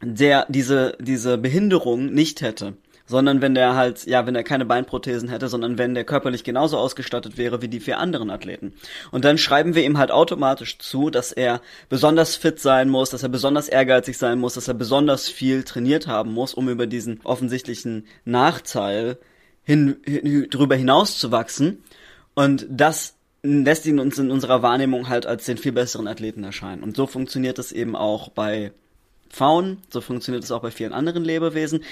der 0.04 0.46
diese, 0.50 0.98
diese 1.00 1.38
Behinderung 1.38 2.14
nicht 2.14 2.42
hätte. 2.42 2.76
sondern 3.06 3.42
wenn 3.42 3.54
der 3.54 3.76
halt, 3.76 4.06
ja, 4.06 4.26
wenn 4.26 4.36
er 4.36 4.44
keine 4.44 4.66
Beinprothesen 4.66 5.30
hätte, 5.30 5.50
sondern 5.50 5.78
wenn 5.78 5.94
der 5.94 6.06
körperlich 6.06 6.44
genauso 6.44 6.78
ausgestattet 6.78 7.38
wäre 7.38 7.62
wie 7.62 7.68
die 7.68 7.80
vier 7.80 8.00
anderen 8.00 8.30
Athleten. 8.30 8.74
Und 9.12 9.26
dann 9.26 9.38
schreiben 9.38 9.76
wir 9.76 9.84
ihm 9.84 9.98
halt 9.98 10.12
automatisch 10.12 10.78
zu, 10.78 11.10
dass 11.10 11.32
er 11.32 11.62
besonders 11.90 12.36
fit 12.36 12.60
sein 12.60 12.90
muss, 12.90 13.10
dass 13.10 13.24
er 13.24 13.30
besonders 13.30 13.68
ehrgeizig 13.68 14.18
sein 14.18 14.40
muss, 14.40 14.54
dass 14.54 14.68
er 14.68 14.74
besonders 14.74 15.28
viel 15.28 15.64
trainiert 15.64 16.08
haben 16.08 16.32
muss, 16.34 16.54
um 16.54 16.70
über 16.70 16.88
diesen 16.88 17.20
offensichtlichen 17.24 18.08
Nachteil 18.24 19.18
hin, 19.64 19.98
hin 20.06 20.48
drüber 20.50 20.76
hinaus 20.76 21.18
zu 21.18 21.32
wachsen. 21.32 21.84
Und 22.36 22.66
das 22.70 23.16
lässt 23.44 23.86
ihn 23.86 24.00
uns 24.00 24.18
in 24.18 24.32
unserer 24.32 24.62
Wahrnehmung 24.62 25.10
halt 25.10 25.26
als 25.26 25.46
den 25.46 25.58
viel 25.58 25.74
besseren 25.74 26.08
Athleten 26.08 26.46
erscheinen. 26.46 26.82
Und 26.84 26.96
so 26.96 27.06
funktioniert 27.06 27.60
es 27.60 27.74
eben 27.74 27.98
auch 27.98 28.30
bei 28.30 28.72
Faunen, 29.34 29.82
so 29.90 30.00
funktioniert 30.00 30.44
es 30.44 30.52
auch 30.52 30.62
bei 30.62 30.70
vielen 30.70 30.94
anderen 30.94 31.26
Lebewesen. 31.26 31.84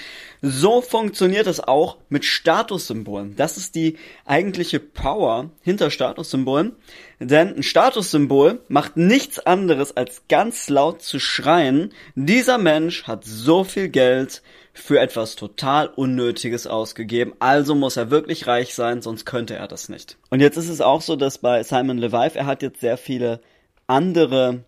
So 0.42 0.80
funktioniert 0.80 1.48
es 1.48 1.58
auch 1.58 1.96
mit 2.08 2.24
Statussymbolen. 2.24 3.34
Das 3.34 3.56
ist 3.56 3.74
die 3.74 3.98
eigentliche 4.24 4.78
Power 4.78 5.50
hinter 5.60 5.90
Statussymbolen. 5.90 6.76
Denn 7.18 7.56
ein 7.56 7.62
Statussymbol 7.64 8.60
macht 8.68 8.96
nichts 8.96 9.40
anderes 9.40 9.96
als 9.96 10.22
ganz 10.28 10.68
laut 10.68 11.02
zu 11.02 11.18
schreien, 11.18 11.92
dieser 12.14 12.58
Mensch 12.58 13.04
hat 13.04 13.24
so 13.24 13.64
viel 13.64 13.88
Geld 13.88 14.42
für 14.72 15.00
etwas 15.00 15.36
total 15.36 15.88
Unnötiges 15.88 16.66
ausgegeben, 16.66 17.34
also 17.40 17.74
muss 17.74 17.96
er 17.96 18.10
wirklich 18.10 18.46
reich 18.46 18.74
sein, 18.74 19.02
sonst 19.02 19.24
könnte 19.24 19.54
er 19.54 19.68
das 19.68 19.88
nicht. 19.88 20.16
Und 20.30 20.40
jetzt 20.40 20.56
ist 20.56 20.68
es 20.68 20.80
auch 20.80 21.02
so, 21.02 21.16
dass 21.16 21.38
bei 21.38 21.62
Simon 21.62 21.98
Levive, 21.98 22.38
er 22.38 22.46
hat 22.46 22.62
jetzt 22.62 22.80
sehr 22.80 22.96
viele 22.96 23.40
andere 23.86 24.64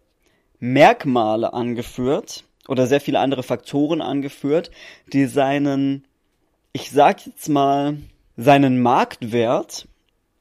Merkmale 0.58 1.52
angeführt, 1.52 2.44
oder 2.68 2.86
sehr 2.86 3.00
viele 3.00 3.20
andere 3.20 3.42
Faktoren 3.42 4.00
angeführt, 4.00 4.70
die 5.12 5.26
seinen, 5.26 6.04
ich 6.72 6.90
sag 6.90 7.26
jetzt 7.26 7.48
mal, 7.48 7.98
seinen 8.36 8.80
Marktwert 8.80 9.86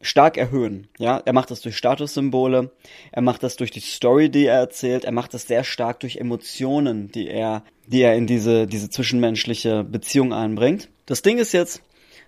stark 0.01 0.37
erhöhen. 0.37 0.87
Ja, 0.97 1.21
er 1.23 1.33
macht 1.33 1.51
das 1.51 1.61
durch 1.61 1.77
Statussymbole, 1.77 2.71
er 3.11 3.21
macht 3.21 3.43
das 3.43 3.55
durch 3.55 3.71
die 3.71 3.79
Story, 3.79 4.29
die 4.29 4.45
er 4.45 4.59
erzählt, 4.59 5.05
er 5.05 5.11
macht 5.11 5.33
das 5.33 5.47
sehr 5.47 5.63
stark 5.63 5.99
durch 6.01 6.17
Emotionen, 6.17 7.11
die 7.11 7.27
er, 7.27 7.63
die 7.87 8.01
er 8.01 8.15
in 8.15 8.27
diese, 8.27 8.67
diese 8.67 8.89
zwischenmenschliche 8.89 9.83
Beziehung 9.83 10.33
einbringt. 10.33 10.89
Das 11.05 11.21
Ding 11.21 11.37
ist 11.37 11.53
jetzt, 11.53 11.81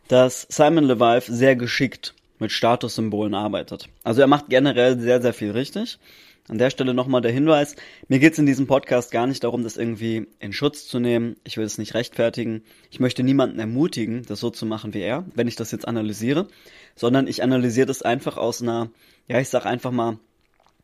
dass 0.08 0.47
Simon 0.49 0.86
Levive 0.86 1.31
sehr 1.31 1.55
geschickt 1.55 2.13
mit 2.39 2.51
Statussymbolen 2.51 3.34
arbeitet. 3.34 3.89
Also 4.03 4.21
er 4.21 4.27
macht 4.27 4.49
generell 4.49 4.99
sehr, 4.99 5.21
sehr 5.21 5.34
viel 5.34 5.51
richtig. 5.51 5.99
An 6.47 6.60
der 6.60 6.69
Stelle 6.69 6.93
nochmal 6.93 7.21
der 7.21 7.31
Hinweis, 7.31 7.75
mir 8.08 8.19
geht's 8.19 8.38
in 8.38 8.45
diesem 8.45 8.67
Podcast 8.67 9.12
gar 9.12 9.25
nicht 9.25 9.43
darum, 9.43 9.63
das 9.63 9.77
irgendwie 9.77 10.27
in 10.39 10.53
Schutz 10.53 10.88
zu 10.88 10.99
nehmen. 10.99 11.38
Ich 11.43 11.58
will 11.58 11.65
es 11.65 11.79
nicht 11.79 11.95
rechtfertigen. 11.95 12.62
Ich 12.91 12.99
möchte 12.99 13.23
niemanden 13.23 13.58
ermutigen, 13.58 14.23
das 14.27 14.41
so 14.41 14.51
zu 14.51 14.67
machen 14.67 14.93
wie 14.93 15.01
er, 15.01 15.25
wenn 15.34 15.47
ich 15.47 15.55
das 15.55 15.71
jetzt 15.71 15.88
analysiere, 15.88 16.47
sondern 16.95 17.25
ich 17.25 17.41
analysiere 17.41 17.88
das 17.88 18.03
einfach 18.03 18.38
aus 18.38 18.62
einer, 18.62 18.91
ja, 19.27 19.39
ich 19.39 19.49
sag 19.49 19.65
einfach 19.65 19.89
mal, 19.89 20.19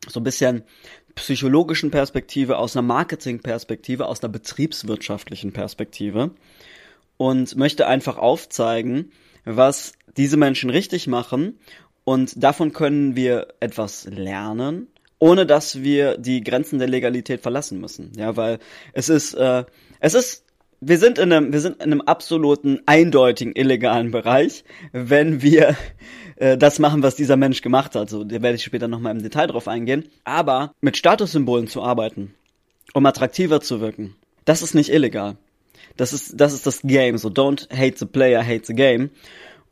so 0.08 0.18
ein 0.18 0.24
bisschen 0.24 0.64
psychologischen 1.14 1.92
Perspektive, 1.92 2.58
aus 2.58 2.76
einer 2.76 2.82
Marketingperspektive, 2.82 4.06
aus 4.06 4.20
einer 4.20 4.32
betriebswirtschaftlichen 4.32 5.52
Perspektive 5.52 6.32
und 7.18 7.54
möchte 7.54 7.86
einfach 7.86 8.18
aufzeigen, 8.18 9.12
was 9.44 9.92
diese 10.16 10.36
Menschen 10.36 10.70
richtig 10.70 11.06
machen 11.06 11.60
und 12.02 12.42
davon 12.42 12.72
können 12.72 13.14
wir 13.14 13.54
etwas 13.60 14.06
lernen 14.06 14.88
ohne 15.22 15.46
dass 15.46 15.84
wir 15.84 16.18
die 16.18 16.42
Grenzen 16.42 16.80
der 16.80 16.88
Legalität 16.88 17.42
verlassen 17.42 17.80
müssen. 17.80 18.10
Ja, 18.16 18.36
weil 18.36 18.58
es 18.92 19.08
ist, 19.08 19.34
äh, 19.34 19.62
es 20.00 20.14
ist, 20.14 20.44
wir 20.80 20.98
sind 20.98 21.16
in 21.16 21.32
einem, 21.32 21.52
wir 21.52 21.60
sind 21.60 21.76
in 21.76 21.92
einem 21.92 22.00
absoluten, 22.00 22.80
eindeutigen 22.86 23.54
illegalen 23.54 24.10
Bereich, 24.10 24.64
wenn 24.90 25.40
wir 25.40 25.76
äh, 26.34 26.58
das 26.58 26.80
machen, 26.80 27.04
was 27.04 27.14
dieser 27.14 27.36
Mensch 27.36 27.62
gemacht 27.62 27.94
hat. 27.94 28.10
So, 28.10 28.24
da 28.24 28.42
werde 28.42 28.56
ich 28.56 28.64
später 28.64 28.88
nochmal 28.88 29.14
im 29.14 29.22
Detail 29.22 29.46
drauf 29.46 29.68
eingehen. 29.68 30.08
Aber 30.24 30.74
mit 30.80 30.96
Statussymbolen 30.96 31.68
zu 31.68 31.84
arbeiten, 31.84 32.34
um 32.92 33.06
attraktiver 33.06 33.60
zu 33.60 33.80
wirken, 33.80 34.16
das 34.44 34.60
ist 34.60 34.74
nicht 34.74 34.90
illegal. 34.90 35.36
Das 35.96 36.12
ist, 36.12 36.40
das 36.40 36.52
ist 36.52 36.66
das 36.66 36.82
Game. 36.82 37.16
So, 37.16 37.28
don't 37.28 37.70
hate 37.72 37.96
the 37.96 38.06
player, 38.06 38.44
hate 38.44 38.66
the 38.66 38.74
game. 38.74 39.10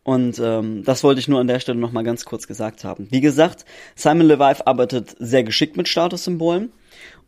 Und 0.03 0.39
ähm, 0.39 0.83
das 0.85 1.05
wollte 1.05 1.21
ich 1.21 1.29
nur 1.29 1.41
an 1.41 1.47
der 1.47 1.61
Stelle 1.61 1.79
nochmal 1.79 2.05
ganz 2.05 2.25
kurz 2.25 2.47
gesagt 2.47 2.85
haben. 2.85 3.09
Wie 3.11 3.21
gesagt, 3.21 3.65
Simon 3.95 4.27
Levive 4.27 4.67
arbeitet 4.67 5.15
sehr 5.19 5.45
geschickt 5.45 5.77
mit 5.77 5.89
Statussymbolen. 5.89 6.73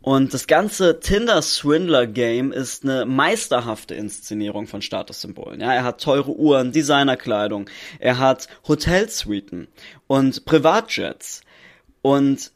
Und 0.01 0.33
das 0.33 0.47
ganze 0.47 0.99
Tinder-Swindler-Game 0.99 2.51
ist 2.51 2.83
eine 2.83 3.05
meisterhafte 3.05 3.95
Inszenierung 3.95 4.67
von 4.67 4.81
Statussymbolen. 4.81 5.61
Ja, 5.61 5.73
er 5.73 5.85
hat 5.85 6.01
teure 6.01 6.31
Uhren, 6.31 6.73
Designerkleidung, 6.73 7.69
er 7.99 8.19
hat 8.19 8.49
Hotelsuiten 8.67 9.69
und 10.07 10.43
Privatjets. 10.43 11.41
Und 12.01 12.51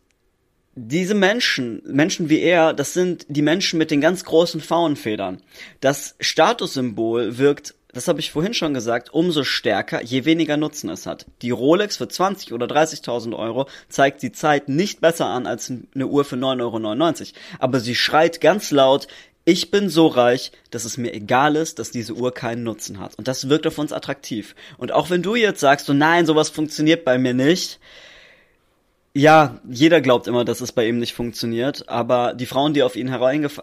diese 0.78 1.16
Menschen, 1.16 1.82
Menschen 1.86 2.30
wie 2.30 2.40
er, 2.40 2.74
das 2.74 2.94
sind 2.94 3.26
die 3.28 3.42
Menschen 3.42 3.80
mit 3.80 3.90
den 3.90 4.00
ganz 4.00 4.24
großen 4.24 4.62
Faunfedern. 4.62 5.42
Das 5.82 6.16
Statussymbol 6.20 7.38
wirkt 7.38 7.74
das 7.94 8.08
habe 8.08 8.20
ich 8.20 8.32
vorhin 8.32 8.54
schon 8.54 8.76
gesagt, 8.76 9.12
umso 9.12 9.44
stärker, 9.44 10.04
je 10.04 10.24
weniger 10.26 10.56
Nutzen 10.56 10.88
es 10.90 11.08
hat. 11.08 11.26
Die 11.42 11.50
Rolex 11.50 11.98
für 11.98 12.08
20 12.08 12.54
oder 12.54 12.68
30.000 12.68 13.36
Euro 13.36 13.68
zeigt 13.90 14.22
die 14.22 14.32
Zeit 14.32 14.70
nicht 14.70 15.02
besser 15.02 15.26
an 15.26 15.48
als 15.48 15.72
eine 15.72 16.06
Uhr 16.06 16.24
für 16.24 16.36
9,99 16.36 16.62
Euro. 16.62 17.32
Aber 17.58 17.80
sie 17.80 17.96
schreit 17.96 18.40
ganz 18.40 18.70
laut, 18.70 19.08
ich 19.46 19.72
bin 19.72 19.90
so 19.90 20.06
reich, 20.06 20.52
dass 20.70 20.86
es 20.86 20.98
mir 20.98 21.12
egal 21.12 21.56
ist, 21.56 21.80
dass 21.80 21.90
diese 21.90 22.13
Uhr 22.13 22.34
keinen 22.34 22.63
Nutzen 22.63 23.00
hat. 23.00 23.16
Und 23.18 23.28
das 23.28 23.50
wirkt 23.50 23.66
auf 23.66 23.80
uns 23.80 23.94
attraktiv. 23.94 24.54
Und 24.78 24.92
auch 24.92 25.10
wenn 25.10 25.24
du 25.24 25.36
jetzt 25.36 25.62
sagst, 25.62 25.88
so 25.88 25.94
nein, 25.94 26.28
sowas 26.28 26.50
funktioniert 26.50 27.04
bei 27.04 27.18
mir 27.18 27.34
nicht, 27.34 27.80
ja, 29.18 29.60
jeder 29.68 30.00
glaubt 30.00 30.28
immer, 30.28 30.46
dass 30.46 30.62
es 30.62 30.72
bei 30.72 30.88
ihm 30.88 31.00
nicht 31.00 31.16
funktioniert, 31.16 31.90
aber 31.90 32.36
die 32.36 32.46
Frauen, 32.46 32.76
die 32.76 32.84
auf 32.84 32.96
ihn 32.96 33.08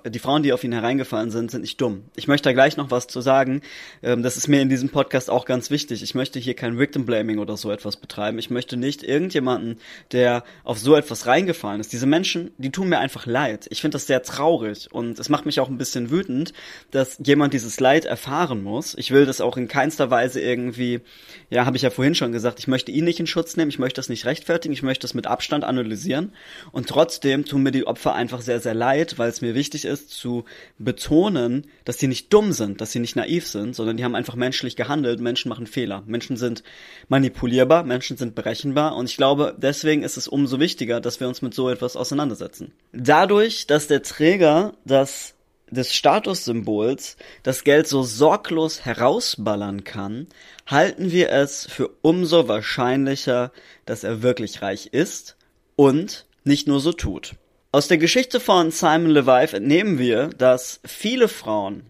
die 0.09 0.19
Frauen, 0.19 0.43
die 0.43 0.53
auf 0.53 0.65
ihn 0.65 0.73
hereingefallen 0.73 1.31
sind, 1.31 1.49
sind 1.49 1.61
nicht 1.61 1.81
dumm. 1.81 2.03
Ich 2.17 2.27
möchte 2.27 2.49
da 2.49 2.53
gleich 2.53 2.77
noch 2.77 2.91
was 2.91 3.07
zu 3.07 3.21
sagen. 3.21 3.63
Ähm, 4.03 4.25
das 4.25 4.37
ist 4.37 4.49
mir 4.49 4.61
in 4.61 4.69
diesem 4.69 4.89
Podcast 4.89 5.31
auch 5.31 5.45
ganz 5.45 5.71
wichtig. 5.71 6.03
Ich 6.03 6.17
möchte 6.17 6.41
hier 6.41 6.55
kein 6.55 6.77
Victim 6.77 7.07
Blaming 7.07 7.39
oder 7.39 7.57
so 7.57 7.71
etwas 7.71 7.97
betreiben. 7.97 8.37
Ich 8.41 8.51
möchte 8.51 8.77
nicht 8.77 9.05
irgendjemanden, 9.05 9.79
der 10.11 10.43
auf 10.65 10.81
so 10.81 10.97
etwas 10.97 11.29
reingefallen 11.29 11.81
ist. 11.81 11.93
Diese 11.93 12.07
Menschen, 12.07 12.51
die 12.59 12.73
tun 12.73 12.89
mir 12.89 12.99
einfach 12.99 13.25
leid. 13.25 13.69
Ich 13.71 13.81
finde 13.81 13.95
das 13.95 14.09
sehr 14.09 14.25
traurig 14.25 14.89
und 14.91 15.21
es 15.21 15.29
macht 15.29 15.47
mich 15.47 15.61
auch 15.61 15.69
ein 15.69 15.79
bisschen 15.79 16.11
wütend, 16.11 16.53
dass 16.91 17.21
jemand 17.25 17.55
dieses 17.55 17.79
Leid 17.79 18.07
erfahren 18.07 18.65
muss. 18.65 18.97
Ich 18.99 19.13
will 19.13 19.25
das 19.25 19.41
auch 19.41 19.57
in 19.57 19.69
keinster 19.69 20.11
Weise 20.11 20.41
irgendwie, 20.41 21.01
ja, 21.49 21.65
habe 21.65 21.77
ich 21.77 21.85
ja 21.85 21.91
vorhin 21.91 22.17
schon 22.17 22.33
gesagt, 22.33 22.59
ich 22.59 22.67
möchte 22.67 22.91
ihn 22.91 23.05
nicht 23.05 23.21
in 23.21 23.29
Schutz 23.29 23.57
nehmen, 23.57 23.71
ich 23.71 23.79
möchte 23.79 24.01
das 24.01 24.09
nicht 24.09 24.25
rechtfertigen, 24.25 24.75
ich 24.75 24.83
möchte 24.83 25.05
das 25.05 25.15
mit 25.15 25.29
Abstand 25.29 25.44
Abstand 25.45 25.65
analysieren. 25.65 26.33
Und 26.73 26.89
trotzdem 26.89 27.45
tun 27.45 27.63
mir 27.63 27.71
die 27.71 27.87
Opfer 27.87 28.15
einfach 28.15 28.41
sehr, 28.41 28.61
sehr 28.61 28.73
leid, 28.73 29.19
weil 29.19 29.29
es 29.29 29.43
mir 29.43 29.55
wichtig 29.55 29.85
ist 29.85 30.11
zu 30.11 30.45
betonen, 30.79 31.67
dass 31.85 31.99
sie 31.99 32.09
nicht 32.09 32.33
dumm 32.33 32.53
sind, 32.53 32.81
dass 32.81 32.93
sie 32.93 32.99
nicht 32.99 33.15
naiv 33.15 33.47
sind, 33.47 33.77
sondern 33.77 33.99
die 33.99 34.05
haben 34.05 34.15
einfach 34.15 34.37
menschlich 34.37 34.75
gehandelt. 34.75 35.21
Menschen 35.21 35.51
machen 35.51 35.67
Fehler. 35.67 36.03
Menschen 36.07 36.39
sind 36.39 36.63
manipulierbar, 37.09 37.85
Menschen 37.85 38.17
sind 38.17 38.35
berechenbar. 38.35 38.97
Und 38.97 39.11
ich 39.11 39.19
glaube, 39.19 39.55
deswegen 39.59 40.03
ist 40.03 40.17
es 40.17 40.29
umso 40.29 40.61
wichtiger, 40.61 41.03
dass 41.03 41.21
wir 41.21 41.29
uns 41.29 41.43
mit 41.43 41.53
so 41.53 41.69
etwas 41.69 41.95
auseinandersetzen. 41.95 42.73
Dadurch, 42.93 43.67
dass 43.67 43.87
der 43.87 44.03
Träger 44.03 44.73
das 44.87 45.34
des 45.75 45.95
Statussymbols 45.95 47.17
das 47.43 47.65
Geld 47.65 47.87
so 47.87 48.03
sorglos 48.03 48.85
herausballern 48.85 49.85
kann, 49.85 50.29
halten 50.67 51.13
wir 51.13 51.31
es 51.31 51.67
für 51.67 51.91
umso 52.03 52.49
wahrscheinlicher, 52.49 53.53
dass 53.85 54.05
er 54.05 54.23
wirklich 54.23 54.63
reich 54.63 54.87
ist 54.93 55.37
und 55.77 56.27
nicht 56.45 56.67
nur 56.67 56.81
so 56.81 56.93
tut. 56.93 57.35
Aus 57.73 57.89
der 57.89 57.99
Geschichte 57.99 58.41
von 58.41 58.71
Simon 58.71 59.11
Levive 59.11 59.57
entnehmen 59.57 59.99
wir, 59.99 60.29
dass 60.29 60.81
viele 60.85 61.29
Frauen 61.29 61.83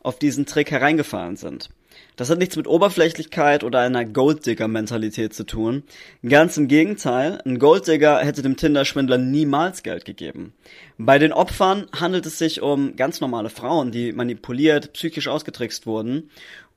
auf 0.00 0.18
diesen 0.18 0.46
Trick 0.46 0.70
hereingefallen 0.70 1.36
sind. 1.36 1.68
Das 2.16 2.28
hat 2.28 2.38
nichts 2.38 2.56
mit 2.56 2.66
Oberflächlichkeit 2.66 3.64
oder 3.64 3.80
einer 3.80 4.04
Golddigger-Mentalität 4.04 5.32
zu 5.32 5.44
tun. 5.44 5.82
Ganz 6.28 6.56
im 6.56 6.68
Gegenteil, 6.68 7.40
ein 7.44 7.58
Golddigger 7.58 8.18
hätte 8.18 8.42
dem 8.42 8.56
Tinder-Schwindler 8.56 9.18
niemals 9.18 9.82
Geld 9.82 10.04
gegeben. 10.04 10.52
Bei 10.98 11.18
den 11.18 11.32
Opfern 11.32 11.86
handelt 11.98 12.26
es 12.26 12.38
sich 12.38 12.60
um 12.60 12.96
ganz 12.96 13.20
normale 13.20 13.48
Frauen, 13.48 13.92
die 13.92 14.12
manipuliert, 14.12 14.92
psychisch 14.92 15.28
ausgetrickst 15.28 15.86
wurden. 15.86 16.30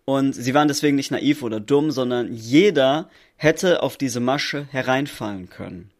Und 0.05 0.33
sie 0.33 0.53
waren 0.53 0.67
deswegen 0.67 0.95
nicht 0.95 1.11
naiv 1.11 1.43
oder 1.43 1.59
dumm, 1.59 1.91
sondern 1.91 2.33
jeder 2.33 3.09
hätte 3.35 3.83
auf 3.83 3.97
diese 3.97 4.19
Masche 4.19 4.67
hereinfallen 4.71 5.49
können. 5.49 5.91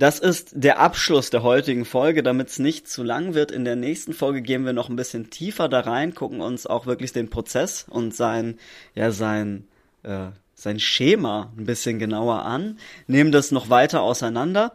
Das 0.00 0.18
ist 0.18 0.52
der 0.54 0.80
Abschluss 0.80 1.28
der 1.28 1.42
heutigen 1.42 1.84
Folge, 1.84 2.22
damit 2.22 2.48
es 2.48 2.58
nicht 2.58 2.88
zu 2.88 3.02
lang 3.02 3.34
wird. 3.34 3.50
In 3.50 3.66
der 3.66 3.76
nächsten 3.76 4.14
Folge 4.14 4.40
gehen 4.40 4.64
wir 4.64 4.72
noch 4.72 4.88
ein 4.88 4.96
bisschen 4.96 5.28
tiefer 5.28 5.68
da 5.68 5.80
rein, 5.80 6.14
gucken 6.14 6.40
uns 6.40 6.66
auch 6.66 6.86
wirklich 6.86 7.12
den 7.12 7.28
Prozess 7.28 7.84
und 7.86 8.14
sein, 8.14 8.58
ja, 8.94 9.10
sein, 9.10 9.68
äh, 10.02 10.28
sein 10.54 10.80
Schema 10.80 11.52
ein 11.54 11.66
bisschen 11.66 11.98
genauer 11.98 12.46
an, 12.46 12.78
nehmen 13.08 13.30
das 13.30 13.50
noch 13.50 13.68
weiter 13.68 14.00
auseinander 14.00 14.72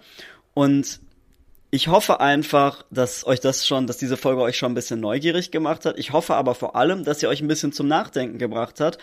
und 0.53 0.99
Ich 1.71 1.89
hoffe 1.89 2.21
einfach, 2.21 2.85
dass 2.89 3.25
euch 3.25 3.41
das 3.41 3.67
schon, 3.67 3.85
dass 3.85 3.97
diese 3.97 4.15
Folge 4.15 4.41
euch 4.41 4.55
schon 4.57 4.71
ein 4.71 4.75
bisschen 4.75 5.01
neugierig 5.01 5.51
gemacht 5.51 5.85
hat. 5.85 5.99
Ich 5.99 6.13
hoffe 6.13 6.35
aber 6.35 6.55
vor 6.55 6.77
allem, 6.77 7.03
dass 7.03 7.19
sie 7.19 7.27
euch 7.27 7.41
ein 7.41 7.49
bisschen 7.49 7.73
zum 7.73 7.89
Nachdenken 7.89 8.37
gebracht 8.37 8.79
hat 8.79 8.97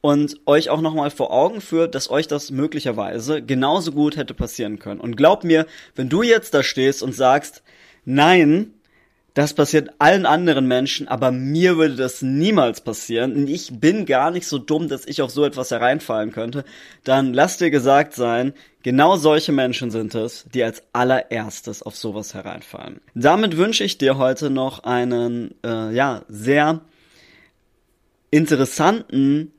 und 0.00 0.40
euch 0.46 0.70
auch 0.70 0.80
nochmal 0.80 1.10
vor 1.10 1.32
Augen 1.32 1.60
führt, 1.60 1.94
dass 1.94 2.10
euch 2.10 2.26
das 2.26 2.50
möglicherweise 2.50 3.42
genauso 3.42 3.92
gut 3.92 4.16
hätte 4.16 4.34
passieren 4.34 4.78
können. 4.78 5.00
Und 5.00 5.16
glaub 5.16 5.44
mir, 5.44 5.66
wenn 5.94 6.08
du 6.08 6.22
jetzt 6.22 6.54
da 6.54 6.62
stehst 6.62 7.02
und 7.02 7.14
sagst, 7.14 7.62
nein, 8.04 8.72
das 9.34 9.54
passiert 9.54 9.90
allen 9.98 10.26
anderen 10.26 10.66
Menschen, 10.66 11.06
aber 11.06 11.30
mir 11.30 11.76
würde 11.76 11.94
das 11.94 12.20
niemals 12.20 12.80
passieren. 12.80 13.34
Und 13.36 13.48
ich 13.48 13.78
bin 13.78 14.04
gar 14.04 14.30
nicht 14.30 14.46
so 14.46 14.58
dumm, 14.58 14.88
dass 14.88 15.06
ich 15.06 15.22
auf 15.22 15.30
so 15.30 15.44
etwas 15.44 15.70
hereinfallen 15.70 16.32
könnte. 16.32 16.64
Dann 17.04 17.32
lass 17.32 17.58
dir 17.58 17.70
gesagt 17.70 18.14
sein, 18.14 18.54
genau 18.82 19.16
solche 19.16 19.52
Menschen 19.52 19.90
sind 19.90 20.14
es, 20.14 20.46
die 20.52 20.64
als 20.64 20.82
allererstes 20.92 21.82
auf 21.82 21.96
sowas 21.96 22.34
hereinfallen. 22.34 23.00
Damit 23.14 23.56
wünsche 23.56 23.84
ich 23.84 23.98
dir 23.98 24.18
heute 24.18 24.50
noch 24.50 24.82
einen, 24.82 25.54
äh, 25.64 25.94
ja, 25.94 26.22
sehr 26.28 26.80
interessanten, 28.32 29.52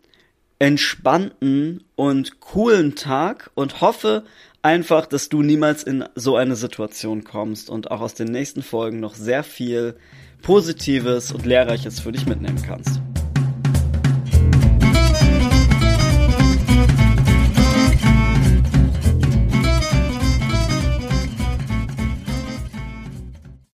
entspannten 0.62 1.84
und 1.96 2.40
coolen 2.40 2.94
Tag 2.94 3.50
und 3.56 3.82
hoffe 3.82 4.26
einfach, 4.62 5.08
dass 5.08 5.28
du 5.28 5.42
niemals 5.42 5.82
in 5.82 6.06
so 6.14 6.36
eine 6.36 6.56
Situation 6.56 7.24
kommst 7.24 7.68
und 7.68 7.90
auch 7.90 8.00
aus 8.00 8.14
den 8.14 8.28
nächsten 8.28 8.62
Folgen 8.62 9.00
noch 9.00 9.16
sehr 9.16 9.44
viel 9.44 9.96
Positives 10.44 11.32
und 11.32 11.48
Lehrreiches 11.48 12.00
für 12.00 12.12
dich 12.12 12.28
mitnehmen 12.28 12.62
kannst. 12.62 13.02